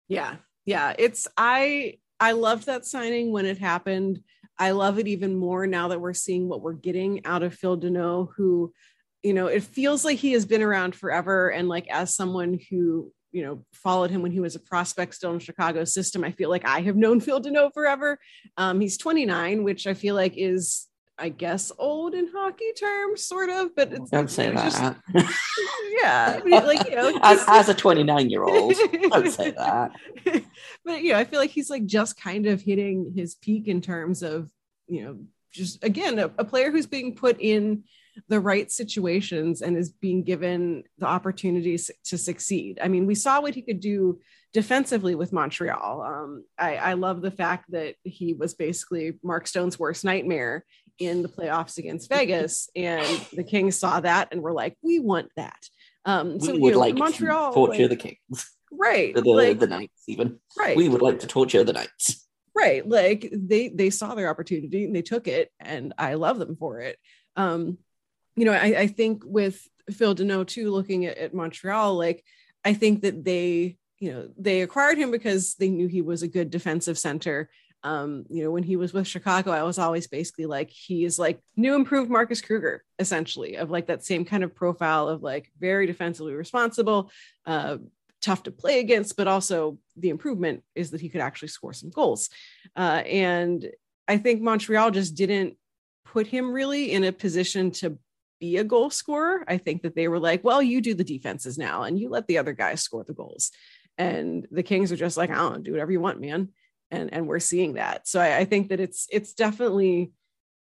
[0.08, 0.93] Yeah, yeah.
[0.97, 4.21] It's I I loved that signing when it happened.
[4.58, 7.77] I love it even more now that we're seeing what we're getting out of Phil
[7.77, 8.73] Danault, who,
[9.21, 11.49] you know, it feels like he has been around forever.
[11.49, 15.34] And like as someone who, you know, followed him when he was a prospect still
[15.34, 18.17] in Chicago system, I feel like I have known Phil Danault forever.
[18.55, 23.49] Um, he's 29, which I feel like is I guess old in hockey terms, sort
[23.49, 24.97] of, but it's don't say that.
[25.13, 25.32] Just,
[26.01, 28.75] yeah, I mean, like you know, as, as a 29 year old,
[29.10, 29.91] don't say that.
[30.84, 33.82] but you know, I feel like he's like just kind of hitting his peak in
[33.82, 34.49] terms of
[34.88, 35.19] you know,
[35.54, 37.84] just again a, a player who's being put in
[38.28, 42.80] the right situations and is being given the opportunities to succeed.
[42.82, 44.19] I mean, we saw what he could do
[44.54, 46.01] defensively with Montreal.
[46.01, 50.63] Um, I, I, love the fact that he was basically Mark Stone's worst nightmare
[50.99, 55.29] in the playoffs against Vegas, and the Kings saw that and were like, "We want
[55.36, 55.60] that."
[56.05, 59.13] Um, so we would you know, like Montreal torture like, the Kings, right?
[59.13, 60.77] The, like, the Knights, even right.
[60.77, 62.88] We would like to torture the Knights, right?
[62.88, 66.79] Like they they saw their opportunity and they took it, and I love them for
[66.79, 66.97] it.
[67.36, 67.77] Um,
[68.36, 72.23] you know, I, I think with Phil Danault too, looking at, at Montreal, like
[72.63, 76.27] I think that they you know they acquired him because they knew he was a
[76.27, 77.49] good defensive center
[77.86, 81.19] um, you know, when he was with Chicago, I was always basically like, he is
[81.19, 85.52] like new improved Marcus Kruger, essentially, of like that same kind of profile of like
[85.60, 87.12] very defensively responsible,
[87.45, 87.78] uh,
[88.24, 91.91] tough to play against, but also the improvement is that he could actually score some
[91.91, 92.32] goals.
[92.76, 93.69] Uh, and
[94.08, 95.56] I think Montreal just didn't
[96.06, 98.00] put him really in a position to
[98.39, 99.45] be a goal scorer.
[99.48, 102.26] I think that they were like, well, you do the defenses now and you let
[102.26, 103.52] the other guys score the goals.
[103.95, 106.50] And the Kings are just like, I don't do whatever you want, man
[106.91, 108.08] and and we're seeing that.
[108.08, 110.12] So I, I, think that it's it's definitely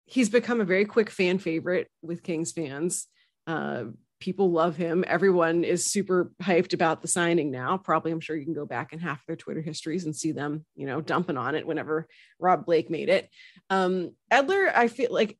[0.05, 3.07] he's become a very quick fan favorite with kings fans.
[3.47, 3.85] Uh,
[4.19, 5.03] people love him.
[5.05, 7.77] Everyone is super hyped about the signing now.
[7.77, 10.31] Probably i'm sure you can go back in half of their twitter histories and see
[10.31, 12.07] them you know dumping on it whenever
[12.39, 13.29] rob blake made it.
[13.69, 15.37] Um edler i feel like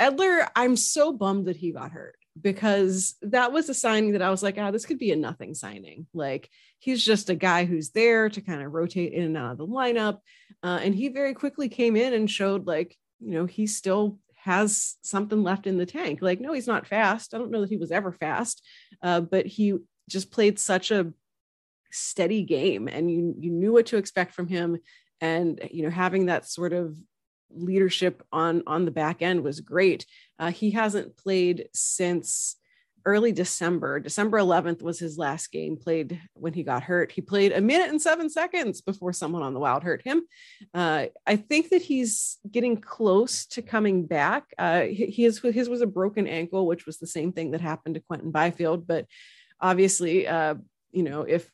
[0.00, 4.30] edler i'm so bummed that he got hurt because that was a signing that I
[4.30, 6.06] was like, ah, oh, this could be a nothing signing.
[6.12, 9.58] Like he's just a guy who's there to kind of rotate in and out of
[9.58, 10.18] the lineup.
[10.62, 14.96] Uh, and he very quickly came in and showed like, you know, he still has
[15.02, 16.20] something left in the tank.
[16.20, 17.34] Like, no, he's not fast.
[17.34, 18.62] I don't know that he was ever fast,
[19.02, 19.74] uh, but he
[20.08, 21.12] just played such a
[21.90, 24.78] steady game and you, you knew what to expect from him.
[25.20, 26.98] And, you know, having that sort of
[27.50, 30.06] leadership on on the back end was great.
[30.38, 32.56] Uh, he hasn't played since
[33.06, 34.00] early December.
[34.00, 37.12] December 11th was his last game played when he got hurt.
[37.12, 40.22] He played a minute and seven seconds before someone on the Wild hurt him.
[40.72, 44.44] Uh, I think that he's getting close to coming back.
[44.58, 48.00] Uh, his, his was a broken ankle, which was the same thing that happened to
[48.00, 48.86] Quinton Byfield.
[48.86, 49.06] But
[49.60, 50.54] obviously, uh,
[50.92, 51.50] you know, if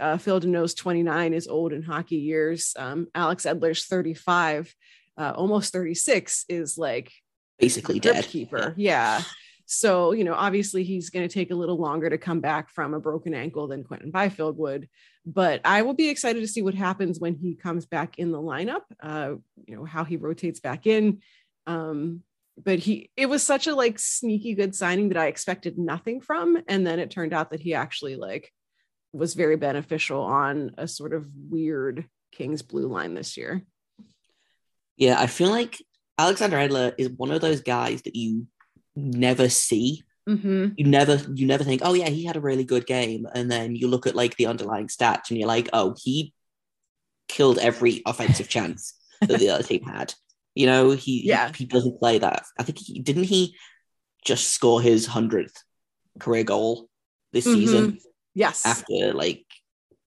[0.00, 4.74] uh, Phil Danault's 29 is old in hockey years, um, Alex Edler's 35
[5.18, 7.12] uh, almost 36 is like
[7.58, 9.18] basically dead keeper yeah.
[9.18, 9.24] yeah.
[9.72, 12.92] So, you know, obviously he's going to take a little longer to come back from
[12.92, 14.86] a broken ankle than quinton Byfield would.
[15.24, 18.38] But I will be excited to see what happens when he comes back in the
[18.38, 19.34] lineup, uh,
[19.66, 21.22] you know, how he rotates back in.
[21.66, 22.22] Um,
[22.62, 26.62] but he, it was such a like sneaky good signing that I expected nothing from.
[26.68, 28.52] And then it turned out that he actually like
[29.14, 33.62] was very beneficial on a sort of weird Kings blue line this year.
[35.02, 35.82] Yeah, I feel like
[36.16, 38.46] Alexander Edler is one of those guys that you
[38.94, 40.04] never see.
[40.28, 40.74] Mm-hmm.
[40.76, 43.74] You never, you never think, oh yeah, he had a really good game, and then
[43.74, 46.32] you look at like the underlying stats, and you're like, oh, he
[47.26, 50.14] killed every offensive chance that the other team had.
[50.54, 51.48] You know, he yeah.
[51.48, 52.44] he, he doesn't play that.
[52.56, 53.56] I think he didn't he
[54.24, 55.56] just score his hundredth
[56.20, 56.88] career goal
[57.32, 57.54] this Mhm.
[57.54, 57.98] season
[58.34, 58.64] Yes.
[58.64, 59.44] after like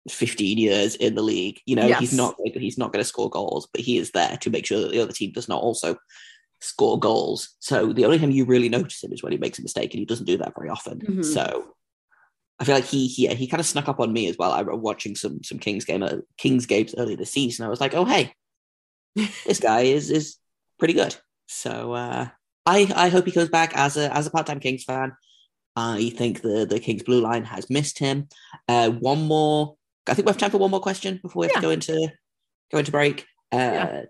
[0.09, 1.59] 15 years in the league.
[1.65, 1.99] You know, Yes.
[1.99, 4.81] he's not he's not going to score goals, but he is there to make sure
[4.81, 5.97] that the other team does not also
[6.61, 7.55] score goals.
[7.59, 9.99] So the only time you really notice him is when he makes a mistake, and
[9.99, 10.99] he doesn't do that very often.
[10.99, 11.25] Mhm.
[11.25, 11.73] So
[12.59, 14.51] I feel like he he he kind of snuck up on me as well.
[14.51, 17.65] I was watching some some Kings game uh, Kings games earlier this season.
[17.65, 18.33] I was like, oh hey,
[19.45, 20.37] this guy is is
[20.79, 21.15] pretty good.
[21.47, 22.27] So uh,
[22.65, 25.13] I I hope he comes back as a as a part time Kings fan.
[25.75, 28.27] I think the the Kings blue line has missed him.
[28.67, 29.75] Uh, one more.
[30.07, 31.61] I think we have time for one more question before we have Yeah.
[31.61, 32.09] to go into
[32.71, 33.21] go into break.
[33.51, 34.05] Uh, Yeah.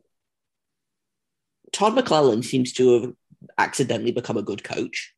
[1.72, 3.14] Todd McLellan seems to have
[3.58, 5.14] accidentally become a good coach.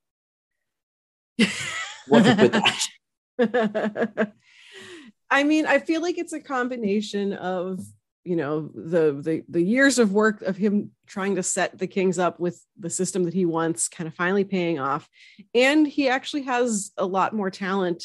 [2.07, 2.87] What's up with that?
[5.29, 7.81] I mean, I feel like it's a combination of
[8.23, 12.17] you know the the the years of work of him trying to set the Kings
[12.19, 15.07] up with the system that he wants, kind of finally paying off,
[15.53, 18.03] and he actually has a lot more talent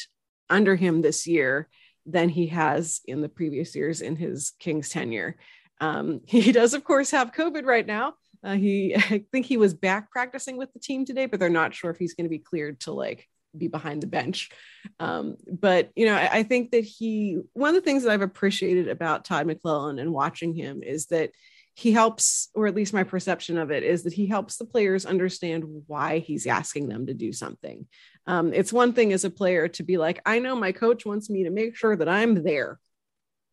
[0.51, 1.69] under him this year
[2.07, 5.37] than he has in the previous years in his Kings tenure.
[5.81, 8.15] Um, he does, of course, have COVID right now.
[8.45, 11.75] Uh, he, I think he was back practicing with the team today, but they're not
[11.75, 14.51] sure if he's going to be cleared to like be behind the bench.
[14.99, 18.23] Um, but you know, I, I think that he one of the things that I've
[18.23, 21.31] appreciated about Todd McLellan and watching him is that
[21.75, 25.07] he helps, or at least my perception of it is that he helps the players
[25.07, 27.87] understand why he's asking them to do something.
[28.27, 31.31] Um, it's one thing as a player to be like, I know my coach wants
[31.31, 32.79] me to make sure that I'm there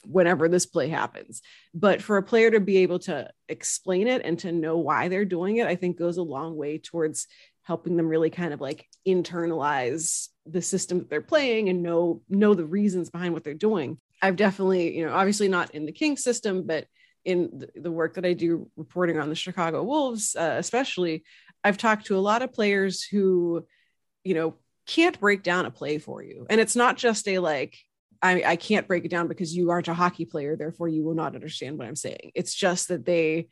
[0.06, 1.42] whenever this play happens.
[1.74, 5.26] But for a player to be able to explain it and to know why they're
[5.26, 7.28] doing it, I think goes a long way towards
[7.64, 12.54] helping them really kind of like internalize the system that they're playing and know know
[12.56, 14.00] the reasons behind what they're doing.
[14.22, 16.86] I've definitely, you know, obviously not in the King system, but
[17.26, 21.24] in the, work that I do reporting on the Chicago Wolves, uh, especially,
[21.64, 23.66] I've talked to a lot of players who,
[24.24, 24.56] you know,
[24.88, 26.48] can't break down a play for you.
[26.50, 27.78] And it's not just a like,
[28.22, 31.16] I, I can't break it down because you aren't a hockey player, therefore you will
[31.16, 32.32] not understand what I'm saying.
[32.36, 33.50] It's just that they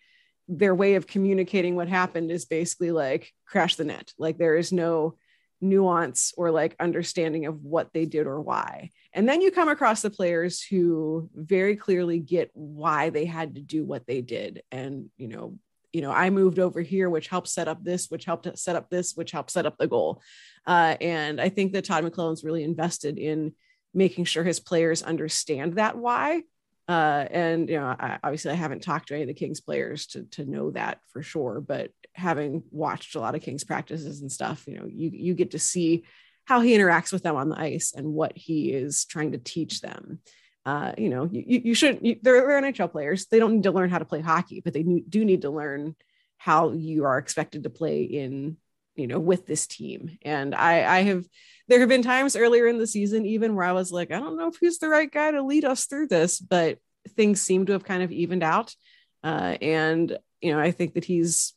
[0.47, 4.13] their way of communicating what happened is basically like crash the net.
[4.17, 5.17] Like there is no
[5.59, 8.91] nuance or like understanding of what they did or why.
[9.13, 13.61] And then you come across the players who very clearly get why they had to
[13.61, 14.61] do what they did.
[14.71, 15.57] And, you know,
[15.93, 18.89] you know, I moved over here, which helped set up this, which helped set up
[18.89, 20.21] this, which helped set up the goal.
[20.65, 23.53] Uh, and I think that Todd McLellan's really invested in
[23.93, 26.43] making sure his players understand that why.
[26.87, 30.07] Uh, and you know, I, obviously, I haven't talked to any of the Kings players
[30.07, 31.59] to to know that for sure.
[31.59, 35.51] But having watched a lot of Kings practices and stuff, you know, you you get
[35.51, 36.05] to see
[36.45, 39.81] how he interacts with them on the ice and what he is trying to teach
[39.81, 40.19] them.
[40.65, 43.25] Uh, you know, you, you should, you, they're, they're NHL players.
[43.27, 45.95] They don't need to learn how to play hockey, but they do need to learn
[46.37, 48.57] how you are expected to play in,
[48.95, 50.17] you know, with this team.
[50.23, 51.25] And I, I have,
[51.67, 54.37] there have been times earlier in the season, even where I was like, I don't
[54.37, 56.79] know if he's the right guy to lead us through this, but
[57.15, 58.75] things seem to have kind of evened out.
[59.23, 61.53] Uh, and, you know, I think that he's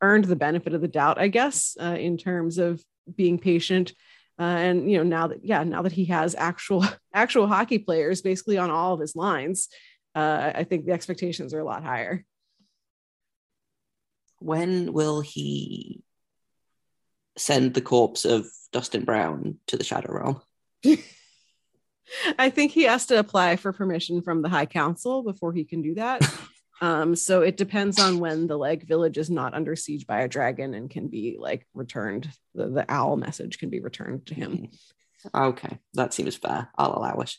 [0.00, 2.82] earned the benefit of the doubt, I guess, uh, in terms of
[3.14, 3.92] being patient
[4.38, 8.22] uh, and you know now that yeah now that he has actual actual hockey players
[8.22, 9.68] basically on all of his lines
[10.14, 12.24] uh, i think the expectations are a lot higher
[14.40, 15.97] When will he
[17.38, 20.40] send the corpse of Dustin Brown to the Shadow Realm?
[22.38, 25.82] i think he has to apply for permission from the high council before he can
[25.82, 26.22] do that
[26.80, 30.28] um, so it depends on when the like village is not under siege by a
[30.28, 34.68] dragon and can be like returned the, the owl message can be returned to him
[35.34, 36.70] Okay, that seems fair.
[36.78, 37.34] I'll allow it.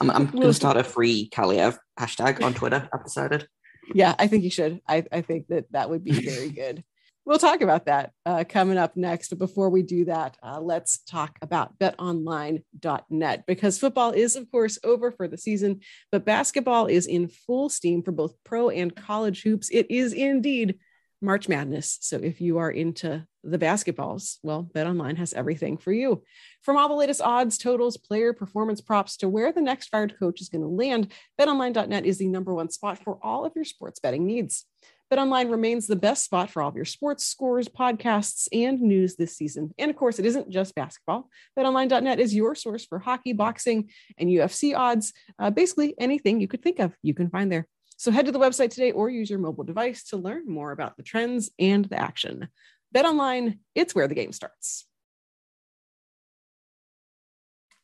[0.00, 2.88] I'm, I'm going to start a free Kaliyev hashtag on Twitter.
[2.92, 3.46] I've decided.
[3.94, 6.84] yeah i think you should i, I think that that would be very good
[7.24, 10.98] we'll talk about that uh, coming up next but before we do that uh, let's
[10.98, 15.80] talk about betonline.net because football is of course over for the season
[16.10, 20.78] but basketball is in full steam for both pro and college hoops it is indeed
[21.22, 21.98] March Madness.
[22.00, 26.22] So if you are into the basketballs, well, BetOnline has everything for you.
[26.62, 30.40] From all the latest odds, totals, player performance props to where the next fired coach
[30.40, 34.00] is going to land, betonline.net is the number one spot for all of your sports
[34.00, 34.66] betting needs.
[35.12, 39.36] BetOnline remains the best spot for all of your sports scores, podcasts, and news this
[39.36, 39.74] season.
[39.78, 41.28] And of course, it isn't just basketball.
[41.58, 45.12] BetOnline.net is your source for hockey, boxing, and UFC odds.
[45.38, 47.66] Uh, basically, anything you could think of, you can find there.
[47.98, 50.96] So head to the website today or use your mobile device to learn more about
[50.96, 52.48] the trends and the action.
[52.94, 54.86] BetOnline, it's where the game starts.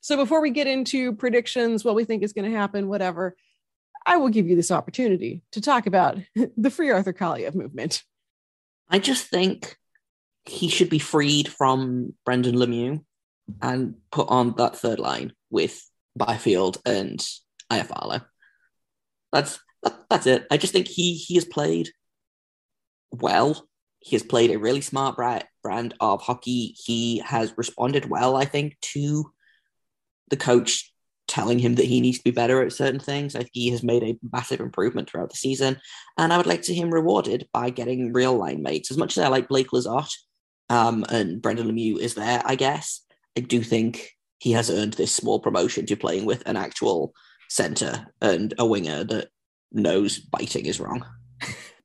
[0.00, 3.36] So before we get into predictions, what we think is going to happen, whatever,
[4.08, 6.16] I will give you this opportunity to talk about
[6.56, 8.02] the Free Arthur Kaliyev movement.
[8.88, 9.76] I just think
[10.46, 13.04] he should be freed from Brendan Lemieux
[13.60, 15.78] and put on that third line with
[16.16, 17.20] Byfield and
[17.70, 18.24] Iafallo.
[19.30, 20.46] That's that, that's it.
[20.50, 21.90] I just think he he has played
[23.10, 23.68] well.
[24.00, 26.74] He has played a really smart brand of hockey.
[26.82, 29.30] He has responded well, I think, to
[30.30, 30.94] the coach
[31.38, 33.36] telling him that he needs to be better at certain things.
[33.36, 35.80] I think he has made a massive improvement throughout the season,
[36.16, 38.90] and I would like to see him rewarded by getting real line mates.
[38.90, 40.16] As much as I like Blake Lizotte
[40.68, 43.04] um, and Brendan Lemieux is there, I guess
[43.36, 47.14] I do think he has earned this small promotion to playing with an actual
[47.48, 49.28] center and a winger that
[49.70, 51.04] knows biting is wrong.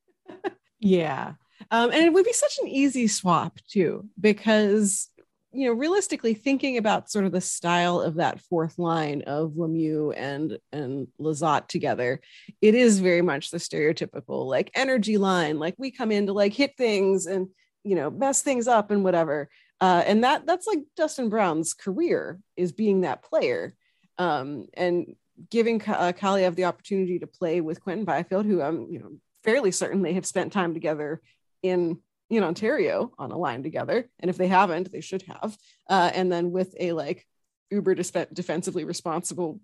[0.79, 1.33] yeah.
[1.69, 5.09] Um, and it would be such an easy swap too, because
[5.53, 10.13] you know, realistically thinking about sort of the style of that fourth line of Lemieux
[10.17, 12.19] and and Lizotte together,
[12.61, 15.59] it is very much the stereotypical like energy line.
[15.59, 17.49] Like we come in to like hit things and
[17.83, 19.49] you know mess things up and whatever.
[19.79, 23.75] Uh, and that that's like Dustin Brown's career is being that player.
[24.17, 25.15] Um, and
[25.49, 29.11] giving uh, Kaliyev the opportunity to play with Quinton Byfield, who I'm you know
[29.43, 31.21] fairly certain they have spent time together
[31.61, 31.99] in
[32.35, 35.57] in Ontario on a line together, and if they haven't, they should have.
[35.89, 37.25] Uh, and then with a like
[37.69, 39.59] uber defensively responsible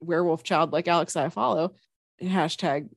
[0.00, 1.74] werewolf child like Alex Iafallo,
[2.22, 2.88] hashtag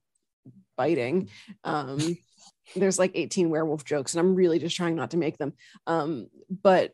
[0.76, 1.30] biting.
[1.64, 2.18] Um,
[2.76, 5.54] there's like 18 werewolf jokes, and I'm really just trying not to make them.
[5.86, 6.94] Um, but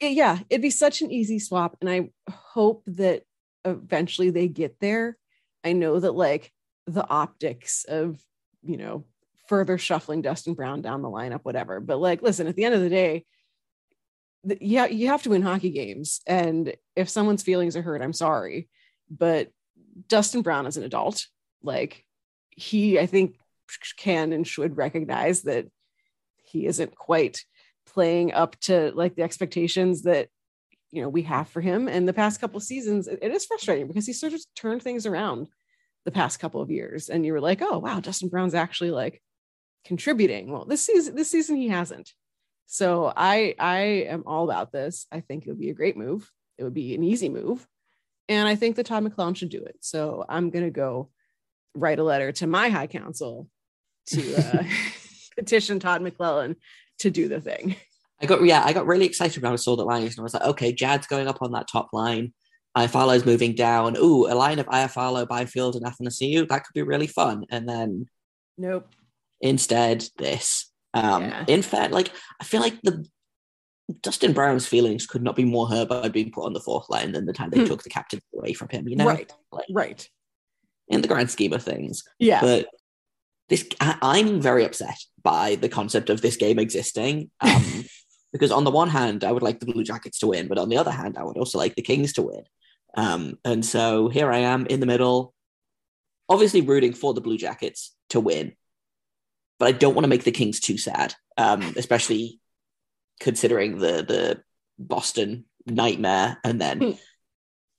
[0.00, 3.22] it, yeah, it'd be such an easy swap, and I hope that
[3.64, 5.16] eventually they get there.
[5.64, 6.52] I know that like
[6.86, 8.20] the optics of,
[8.62, 9.04] you know,
[9.48, 11.80] further shuffling Dustin Brown down the lineup, whatever.
[11.80, 13.24] But like, listen, at the end of the day,
[14.60, 16.20] yeah, you have to win hockey games.
[16.26, 18.68] And if someone's feelings are hurt, I'm sorry.
[19.10, 19.48] But
[20.08, 21.26] Dustin Brown is an adult.
[21.62, 22.04] Like
[22.50, 23.36] he, I think,
[23.96, 25.66] can and should recognize that
[26.44, 27.44] he isn't quite
[27.86, 30.28] playing up to like the expectations that
[30.90, 34.06] you know we have for him and the past couple seasons it is frustrating because
[34.06, 35.48] he sort of turned things around
[36.04, 39.20] the past couple of years and you were like oh wow dustin brown's actually like
[39.84, 42.12] contributing well this season this season he hasn't
[42.66, 46.30] so i i am all about this i think it would be a great move
[46.58, 47.66] it would be an easy move
[48.28, 51.10] and i think that todd mclellan should do it so i'm going to go
[51.74, 53.48] write a letter to my high council
[54.06, 54.62] to uh,
[55.36, 56.56] petition todd mclellan
[56.98, 57.76] to do the thing
[58.22, 60.34] I got yeah, I got really excited when I saw the lines and I was
[60.34, 62.32] like, okay, Jad's going up on that top line.
[62.76, 63.96] Iafallo's moving down.
[63.96, 66.48] Ooh, a line of Iafallo, Byfield, and Athanasiou.
[66.48, 67.44] That could be really fun.
[67.50, 68.06] And then
[68.56, 68.88] Nope.
[69.44, 70.72] Instead, this.
[70.92, 71.44] Um yeah.
[71.46, 73.06] in fact, like I feel like the
[74.00, 77.12] Dustin Brown's feelings could not be more hurt by being put on the fourth line
[77.12, 77.66] than the time they hmm.
[77.66, 79.06] took the captain away from him, you know?
[79.06, 79.30] Right.
[79.52, 80.08] Like, right.
[80.88, 82.02] In the grand scheme of things.
[82.18, 82.40] Yeah.
[82.40, 82.68] But
[83.48, 87.30] this I, am very upset by the concept of this game existing.
[87.40, 87.84] Um
[88.34, 90.68] because on the one hand, I would like the Blue Jackets to win, but on
[90.68, 92.42] the other hand, I would also like the Kings to win.
[92.96, 95.32] Um, and so here I am in the middle,
[96.28, 98.54] obviously rooting for the Blue Jackets to win,
[99.58, 102.40] but I don't want to make the Kings too sad, um, especially
[103.20, 104.42] considering the the
[104.78, 106.90] Boston nightmare and then hmm.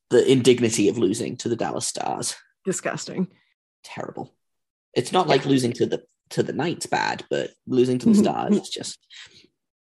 [0.09, 2.35] the indignity of losing to the Dallas Stars.
[2.63, 3.27] Disgusting.
[3.83, 4.33] Terrible.
[4.93, 8.57] It's not like losing to the to the Knights bad, but losing to the Stars
[8.57, 8.99] is just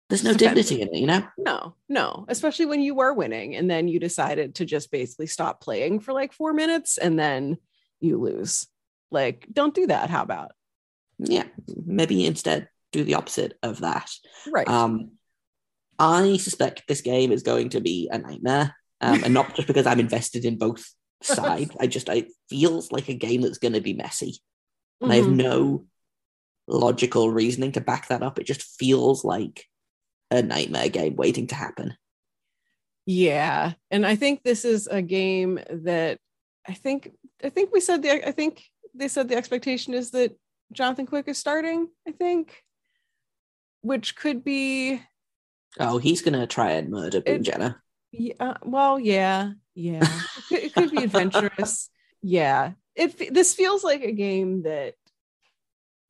[0.08, 1.26] there's no dignity in it, you know?
[1.38, 5.62] No, no, especially when you were winning and then you decided to just basically stop
[5.62, 7.56] playing for like four minutes and then
[8.00, 8.66] you lose.
[9.10, 10.10] Like, don't do that.
[10.10, 10.52] How about?
[11.24, 11.44] Yeah,
[11.84, 14.10] maybe instead do the opposite of that.
[14.50, 14.68] Right.
[14.68, 15.12] Um,
[15.98, 18.76] I suspect this game is going to be a nightmare.
[19.00, 20.84] Um, and not just because I'm invested in both
[21.22, 21.70] sides.
[21.78, 24.38] I just, it feels like a game that's going to be messy.
[25.02, 25.12] Mm-hmm.
[25.12, 25.36] I have mm-hmm.
[25.36, 25.84] no
[26.66, 28.38] logical reasoning to back that up.
[28.38, 29.66] It just feels like
[30.30, 31.94] a nightmare game waiting to happen.
[33.06, 36.18] Yeah, and I think this is a game that
[36.66, 37.10] I think
[37.42, 40.34] I think we said the I think they said the expectation is that
[40.74, 41.88] Jonathan Quick is starting.
[42.06, 42.62] I think.
[43.82, 45.00] which could be
[45.78, 47.82] Oh, he's gonna try and murder It- Jenner.
[48.12, 50.02] yeah, uh, well, yeah, yeah.
[50.06, 51.90] It could, it could be adventurous.
[52.22, 52.72] Yeah.
[52.94, 54.94] It this feels like a game that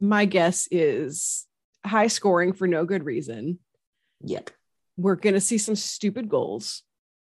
[0.01, 1.47] my guess is
[1.85, 3.59] high scoring for no good reason.
[4.21, 4.51] Yep.
[4.99, 6.83] We're going to see some stupid goals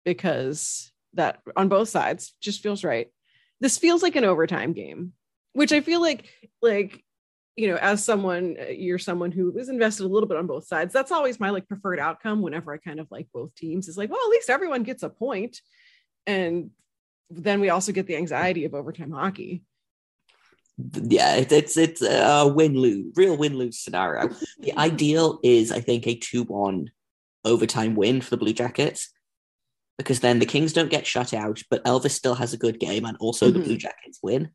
[0.05, 3.09] because that on both sides just feels right.
[3.61, 5.13] This feels like an overtime game,
[5.55, 6.27] which I feel like
[6.63, 7.03] like
[7.59, 10.67] you know, as someone uh, you're someone who is invested a little bit on both
[10.67, 10.93] sides.
[10.93, 14.11] That's always my like preferred outcome whenever I kind of like both teams is like,
[14.11, 15.61] well, at least everyone gets a point.
[16.25, 16.71] And
[17.31, 19.65] then we also get the anxiety of overtime hockey.
[21.03, 24.31] Yeah, it's it's a win lose, real win lose scenario.
[24.61, 26.93] the ideal is, I think, a two one
[27.45, 29.11] overtime win for the Blue Jackets
[29.97, 33.05] because then the Kings don't get shut out, but Elvis still has a good game,
[33.05, 33.65] and also the Mhm.
[33.65, 34.51] Blue Jackets win.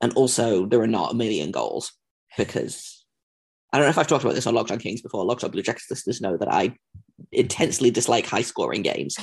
[0.00, 1.92] And also, there are not a million goals
[2.36, 3.04] because
[3.72, 5.24] I don't know if I've talked about this on Locked On Kings before.
[5.24, 6.74] Locked On Blue Jackets listeners know that I
[7.32, 9.16] intensely dislike high scoring games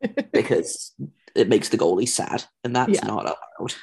[0.32, 0.92] because
[1.34, 3.06] it makes the goalie sad, and that's Yeah.
[3.06, 3.74] not allowed.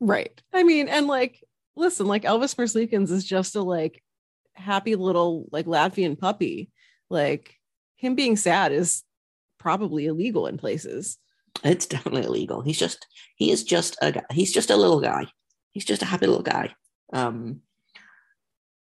[0.00, 0.40] Right.
[0.52, 1.42] I mean, and like,
[1.76, 4.02] listen, like Elvis Merzlikins is just a like
[4.54, 6.70] happy little like Latvian puppy.
[7.10, 7.54] Like
[7.96, 9.02] him being sad is
[9.58, 11.18] probably illegal in places.
[11.64, 12.62] It's definitely illegal.
[12.62, 13.06] He's just
[13.36, 14.24] he is just a guy.
[14.30, 15.26] He's just a little guy.
[15.72, 16.74] He's just a happy little guy.
[17.12, 17.60] Um,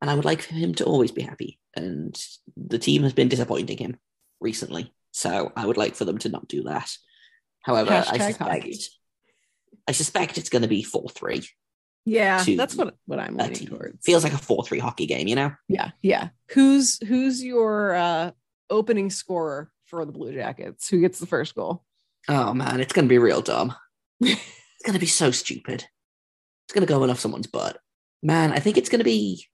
[0.01, 1.59] and I would like for him to always be happy.
[1.75, 2.19] And
[2.55, 3.97] the team has been disappointing him
[4.39, 6.91] recently, so I would like for them to not do that.
[7.61, 8.79] However, I suspect hockey.
[9.87, 11.47] I suspect it's going to be four three.
[12.05, 14.05] Yeah, that's what what I'm leaning towards.
[14.05, 15.27] feels like a four three hockey game.
[15.27, 16.29] You know, yeah, yeah.
[16.51, 18.31] Who's who's your uh
[18.69, 20.89] opening scorer for the Blue Jackets?
[20.89, 21.83] Who gets the first goal?
[22.27, 23.73] Oh man, it's going to be real dumb.
[24.21, 25.85] it's going to be so stupid.
[26.65, 27.77] It's going to go in off someone's butt.
[28.21, 29.45] Man, I think it's going to be.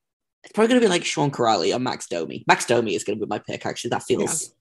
[0.43, 2.43] It's probably going to be like Sean Kuraly or Max Domi.
[2.47, 3.66] Max Domi is going to be my pick.
[3.66, 4.53] Actually, that feels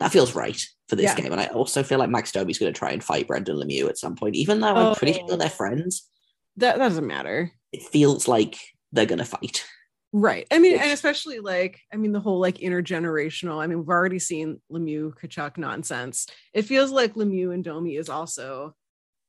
[0.00, 1.14] that feels right for this Yeah.
[1.16, 1.32] game.
[1.32, 3.88] And I also feel like Max Domi is going to try and fight Brendan Lemieux
[3.88, 5.36] at some point, even though I'm pretty sure Oh.
[5.36, 6.08] they're friends.
[6.56, 7.50] That, that doesn't matter.
[7.72, 8.58] It feels like
[8.92, 9.64] they're going to fight.
[10.12, 10.46] Right.
[10.50, 13.62] I mean, and especially like, I mean, the whole like intergenerational.
[13.62, 16.26] I mean, we've already seen Lemieux Tkachuk nonsense.
[16.52, 18.74] It feels like Lemieux and Domi is also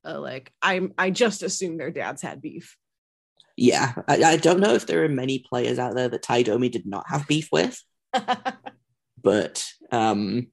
[0.05, 0.93] uh, like I'm.
[0.97, 2.75] I just assume their dads had beef.
[3.55, 6.69] Yeah, I, I don't know if there are many players out there that Ty Domi
[6.69, 7.79] did not have beef with.
[9.23, 10.47] but um,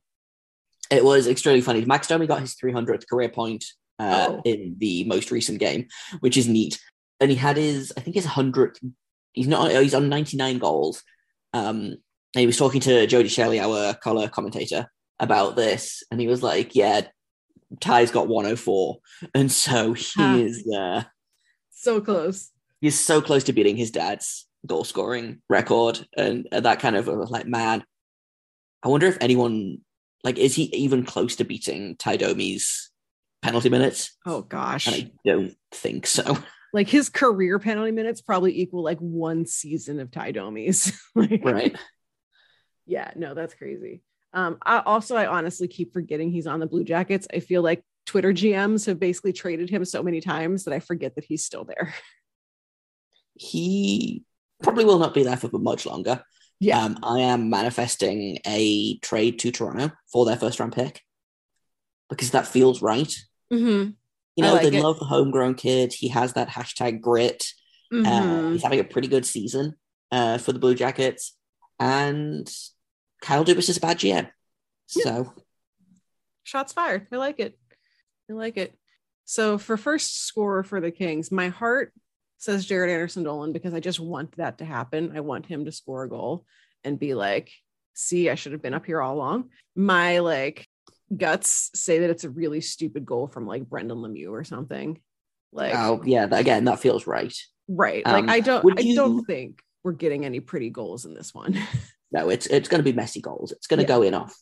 [0.91, 1.85] it was extremely funny.
[1.85, 3.65] Max Domi got his 300th career point
[3.99, 4.43] uh, Oh.
[4.45, 5.89] in the most recent game,
[6.21, 6.79] which is neat.
[7.21, 8.79] And he had his, I think his 100th.
[9.33, 9.71] He's not.
[9.71, 11.03] He's on 99 goals.
[11.53, 11.97] Um,
[12.35, 14.87] he was talking to Jody Shelley, our color commentator,
[15.19, 17.03] about this, and he was like, "Yeah,
[17.81, 18.99] Ty's got 104,
[19.35, 20.37] and so he Huh.
[20.39, 20.67] is.
[20.69, 21.05] Uh,
[21.73, 22.51] so close.
[22.81, 27.07] he's so close to beating his dad's goal scoring record and, and that kind of
[27.09, 27.83] like man
[28.83, 29.79] i wonder if anyone
[30.23, 32.91] like is he even close to beating Ty Domi's
[33.41, 34.87] penalty minutes Oh gosh.
[34.87, 36.37] and i don't think so
[36.73, 40.93] like his career penalty minutes probably equal like one season of Ty Domi's.
[41.15, 41.77] like, right
[42.87, 44.03] Yeah, no, that's crazy.
[44.33, 47.27] Um, I also I honestly keep forgetting he's on the Blue Jackets.
[47.35, 51.15] I feel like Twitter GMs have basically traded him so many times that I forget
[51.17, 51.95] that he's still there.
[53.35, 54.23] he
[54.63, 56.23] probably will not be there for much longer
[56.59, 56.85] Yeah.
[56.85, 61.01] um, i am manifesting a trade to toronto for their first round pick
[62.11, 63.13] because that feels right
[63.53, 63.91] Mm-hmm.
[64.41, 64.83] You I know like they it.
[64.83, 67.45] love the homegrown kid he has that hashtag grit
[67.93, 68.53] Uh, Mm-hmm.
[68.53, 69.75] he's having a pretty good season
[70.13, 71.37] uh, for the Blue Jackets,
[71.79, 72.49] and
[73.21, 74.29] Kyle Dubas is a bad GM.
[74.87, 75.33] So
[76.45, 77.07] Shots fired.
[77.13, 77.59] I like it.
[78.31, 78.75] I like it.
[79.25, 81.93] So for first scorer for the Kings, my heart
[82.39, 85.13] says Jaret Anderson Dolan because I just want that to happen.
[85.17, 86.45] I want him to score a goal
[86.85, 87.51] and be like,
[87.95, 89.51] see, I should have been up here all along.
[89.77, 90.67] My like
[91.17, 95.01] guts say that it's a really stupid goal from like Brendan Lemieux or something.
[95.53, 97.35] Like oh yeah, again that feels right.
[97.69, 98.03] right.
[98.07, 101.35] um, like I don't I you- don't think we're getting any pretty goals in this
[101.35, 101.59] one.
[102.13, 103.53] No, it's it's going to be messy goals.
[103.53, 103.89] It's going to Yeah.
[103.97, 104.37] go in off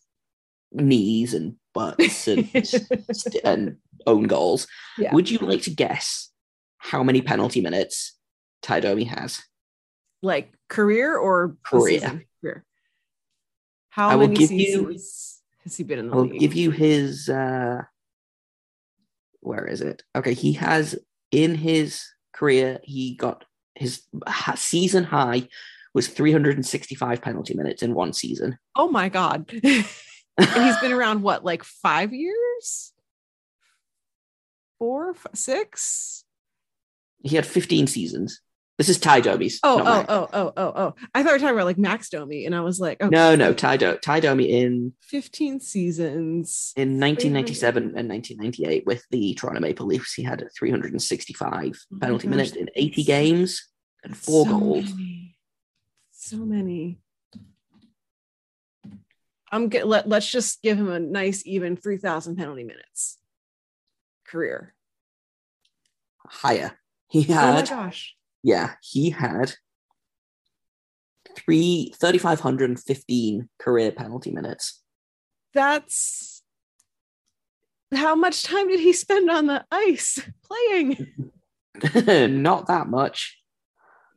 [0.72, 2.48] knees and butts and
[3.44, 4.66] and own goals.
[4.96, 5.12] Yeah.
[5.14, 6.30] Would you like to guess
[6.78, 8.16] how many penalty minutes
[8.62, 9.42] Ty Domi has?
[10.22, 12.22] like career or Career.
[12.40, 12.64] Career.
[13.90, 15.37] How I will many give you- seasons
[15.68, 16.40] has he been in the I'll league?
[16.40, 17.28] give you his.
[17.28, 17.82] uh
[19.40, 20.02] Where is it?
[20.16, 20.98] Okay, he has
[21.30, 23.44] in his career he got
[23.74, 24.02] his
[24.56, 25.48] season high
[25.94, 28.58] was 365 penalty minutes in one season.
[28.76, 29.46] oh my god.
[29.52, 32.92] he's been around what, like five years?
[34.78, 36.24] Four, six?
[37.24, 38.40] He had 15 seasons.
[38.78, 39.58] This is Ty Domi's.
[39.64, 40.94] Oh, oh, oh, oh, oh, oh.
[41.12, 43.34] I thought we were talking about like Max Domi, and I was like, oh, No,
[43.34, 46.72] no, Ty, Do- Ty Domi in 15 seasons.
[46.76, 50.14] in 1997 and 1998 with the Toronto Maple Leafs.
[50.14, 52.30] He had 365 Oh penalty gosh.
[52.30, 53.66] minutes in 80 games
[54.04, 54.84] and four so goals.
[54.94, 55.36] Many.
[56.12, 57.00] So many.
[59.50, 63.18] I'm get let, let's just give him a nice even 3000 penalty minutes
[64.26, 64.74] career.
[66.26, 66.78] Higher.
[67.08, 67.50] He had.
[67.50, 68.14] Oh my gosh.
[68.42, 69.54] Yeah, he had
[71.36, 74.82] three 3,515 career penalty minutes.
[75.54, 76.42] That's
[77.94, 81.32] how much time did he spend on the ice playing?
[82.42, 83.38] Not that much.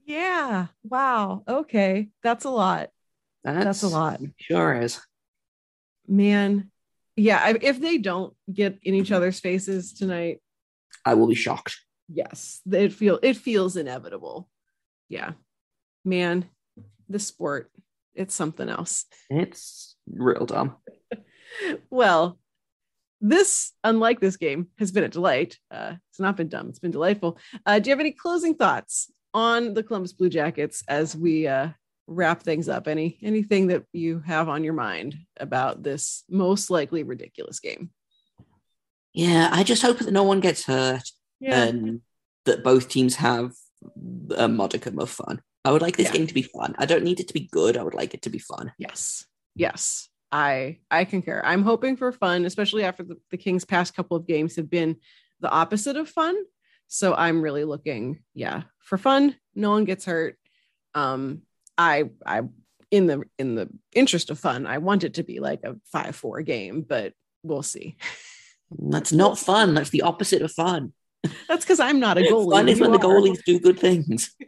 [0.05, 0.67] Yeah.
[0.84, 1.43] Wow.
[1.47, 2.09] Okay.
[2.24, 2.89] That's a lot.
[3.43, 4.19] That's a lot.
[4.38, 4.99] Sure is.
[6.07, 6.72] Man.
[7.15, 7.53] Yeah.
[7.61, 10.41] If they don't get in each other's faces tonight,
[11.05, 11.80] I will be shocked.
[12.12, 14.49] Yes it feel it feels inevitable.
[15.09, 15.32] Yeah.
[16.05, 16.45] Man
[17.09, 17.72] the sport
[18.14, 19.05] it's something else.
[19.30, 20.78] It's real dumb.
[21.89, 22.38] well
[23.20, 25.57] this unlike this game has been a delight.
[25.70, 27.38] Uh it's not been dumb it's been delightful.
[27.66, 31.70] Uh do you have any closing thoughts on the columbus blue jackets as we uh
[32.07, 32.88] wrap things up?
[32.88, 37.91] Any anything that you have on your mind about this most likely ridiculous game?
[39.14, 41.03] Yeah, I just hope that no one gets hurt
[41.41, 42.01] yeah and
[42.45, 43.51] that both teams have
[44.37, 45.41] a modicum of fun.
[45.65, 46.13] I would like this Yeah.
[46.13, 46.75] game to be fun.
[46.77, 47.77] I don't need it to be good.
[47.77, 48.71] I would like it to be fun.
[48.77, 49.25] Yes.
[49.55, 50.07] Yes.
[50.31, 51.41] I I concur.
[51.43, 54.95] I'm hoping for fun, especially after the, the Kings past couple of games have been
[55.41, 56.35] the opposite of fun.
[56.87, 59.35] So I'm really looking, yeah, for fun.
[59.55, 60.37] No one gets hurt.
[60.95, 61.41] Um,
[61.77, 62.41] I I
[62.91, 66.45] in the in the interest of fun, I want it to be like a 5-4
[66.45, 67.13] game, but
[67.43, 67.97] we'll see.
[68.71, 69.73] That's not fun.
[69.73, 70.93] That's the opposite of fun.
[71.47, 72.51] That's because I'm not a goalie.
[72.53, 74.36] Fun is when the goalies do good things.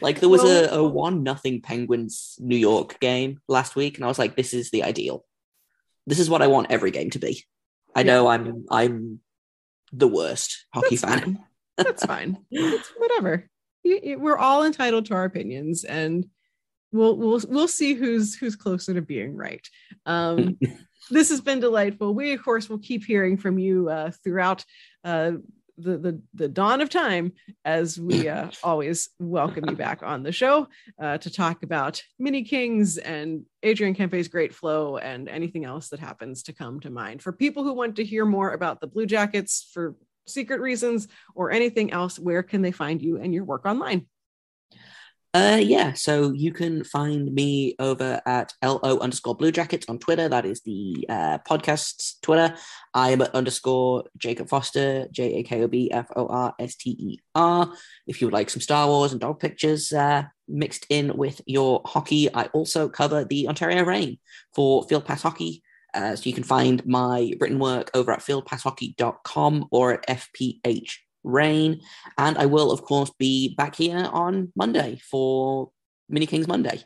[0.00, 4.08] Like there was a, a one nothing Penguins New York game last week, and I
[4.08, 5.24] was like, this is the ideal.
[6.06, 7.44] This is what I want every game to be.
[7.94, 8.06] I Yeah.
[8.06, 9.20] know I'm I'm
[9.92, 11.20] the worst hockey That's fan.
[11.20, 11.44] fine.
[11.76, 12.38] That's fine.
[12.50, 13.48] It's whatever.
[13.84, 16.26] We're all entitled to our opinions, and
[16.90, 19.66] we'll we'll we'll see who's who's closer to being right.
[20.06, 20.58] Um,
[21.10, 22.14] this has been delightful.
[22.14, 24.64] We of course will keep hearing from you uh, throughout
[25.04, 25.32] uh,
[25.76, 27.32] the, the the dawn of time
[27.64, 30.68] as we uh, always welcome you back on the show
[31.00, 36.00] uh, to talk about mini kings and Adrian Kempe's great flow and anything else that
[36.00, 37.22] happens to come to mind.
[37.22, 39.96] For people who want to hear more about the Blue Jackets for
[40.26, 44.06] secret reasons or anything else, where can they find you and your work online?
[45.34, 50.28] Uh, yeah, so you can find me over at LO underscore Blue Jackets on Twitter.
[50.28, 52.54] That is the uh, podcast's Twitter.
[52.94, 56.76] I am at underscore Jakob Forster, J A K O B F O R S
[56.76, 57.68] T E R.
[58.06, 61.82] If you would like some Star Wars and dog pictures uh, mixed in with your
[61.84, 64.18] hockey, I also cover the Ontario Reign
[64.54, 65.64] for Field Pass Hockey.
[65.92, 70.92] Uh, so you can find my written work over at fieldpasshockey.com or at FPH
[71.24, 71.80] Reign.
[72.18, 75.70] And I will, of course, be back here on Monday for
[76.08, 76.84] Mini Kings Monday.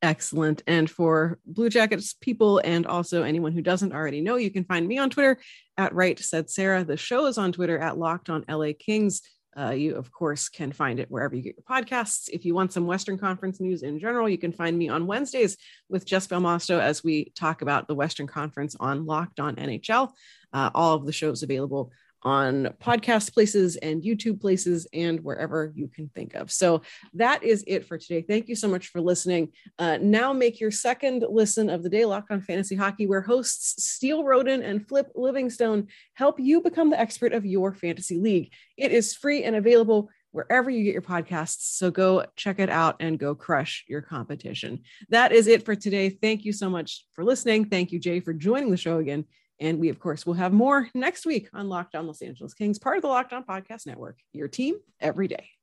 [0.00, 0.62] Excellent.
[0.66, 4.86] And for Blue Jackets people and also anyone who doesn't already know, you can find
[4.86, 5.38] me on Twitter
[5.76, 6.84] at Right Said Sarah.
[6.84, 9.22] The show is on Twitter at Locked on LA Kings.
[9.58, 12.28] Uh, you, of course, can find it wherever you get your podcasts.
[12.32, 15.56] If you want some Western Conference news in general, you can find me on Wednesdays
[15.88, 20.12] with Jess Belmosto as we talk about the Western Conference on Locked on NHL.
[20.52, 21.90] Uh, all of the shows available
[22.22, 26.50] on podcast places and YouTube places and wherever you can think of.
[26.50, 26.82] So
[27.14, 28.22] that is it for today.
[28.22, 29.52] Thank you so much for listening.
[29.78, 33.84] Uh, now make your second listen of the day Locked on Fantasy Hockey, where hosts
[33.84, 38.52] Steele Roden and Flip Livingstone help you become the expert of your fantasy league.
[38.76, 41.76] It is free and available wherever you get your podcasts.
[41.76, 44.82] So go check it out and go crush your competition.
[45.08, 46.10] That is it for today.
[46.10, 47.66] Thank you so much for listening.
[47.66, 49.24] Thank you, Jay, for joining the show again.
[49.60, 52.78] And we, of course, will have more next week on Locked On Los Angeles Kings,
[52.78, 55.57] part of the Locked On Podcast Network, your team every day.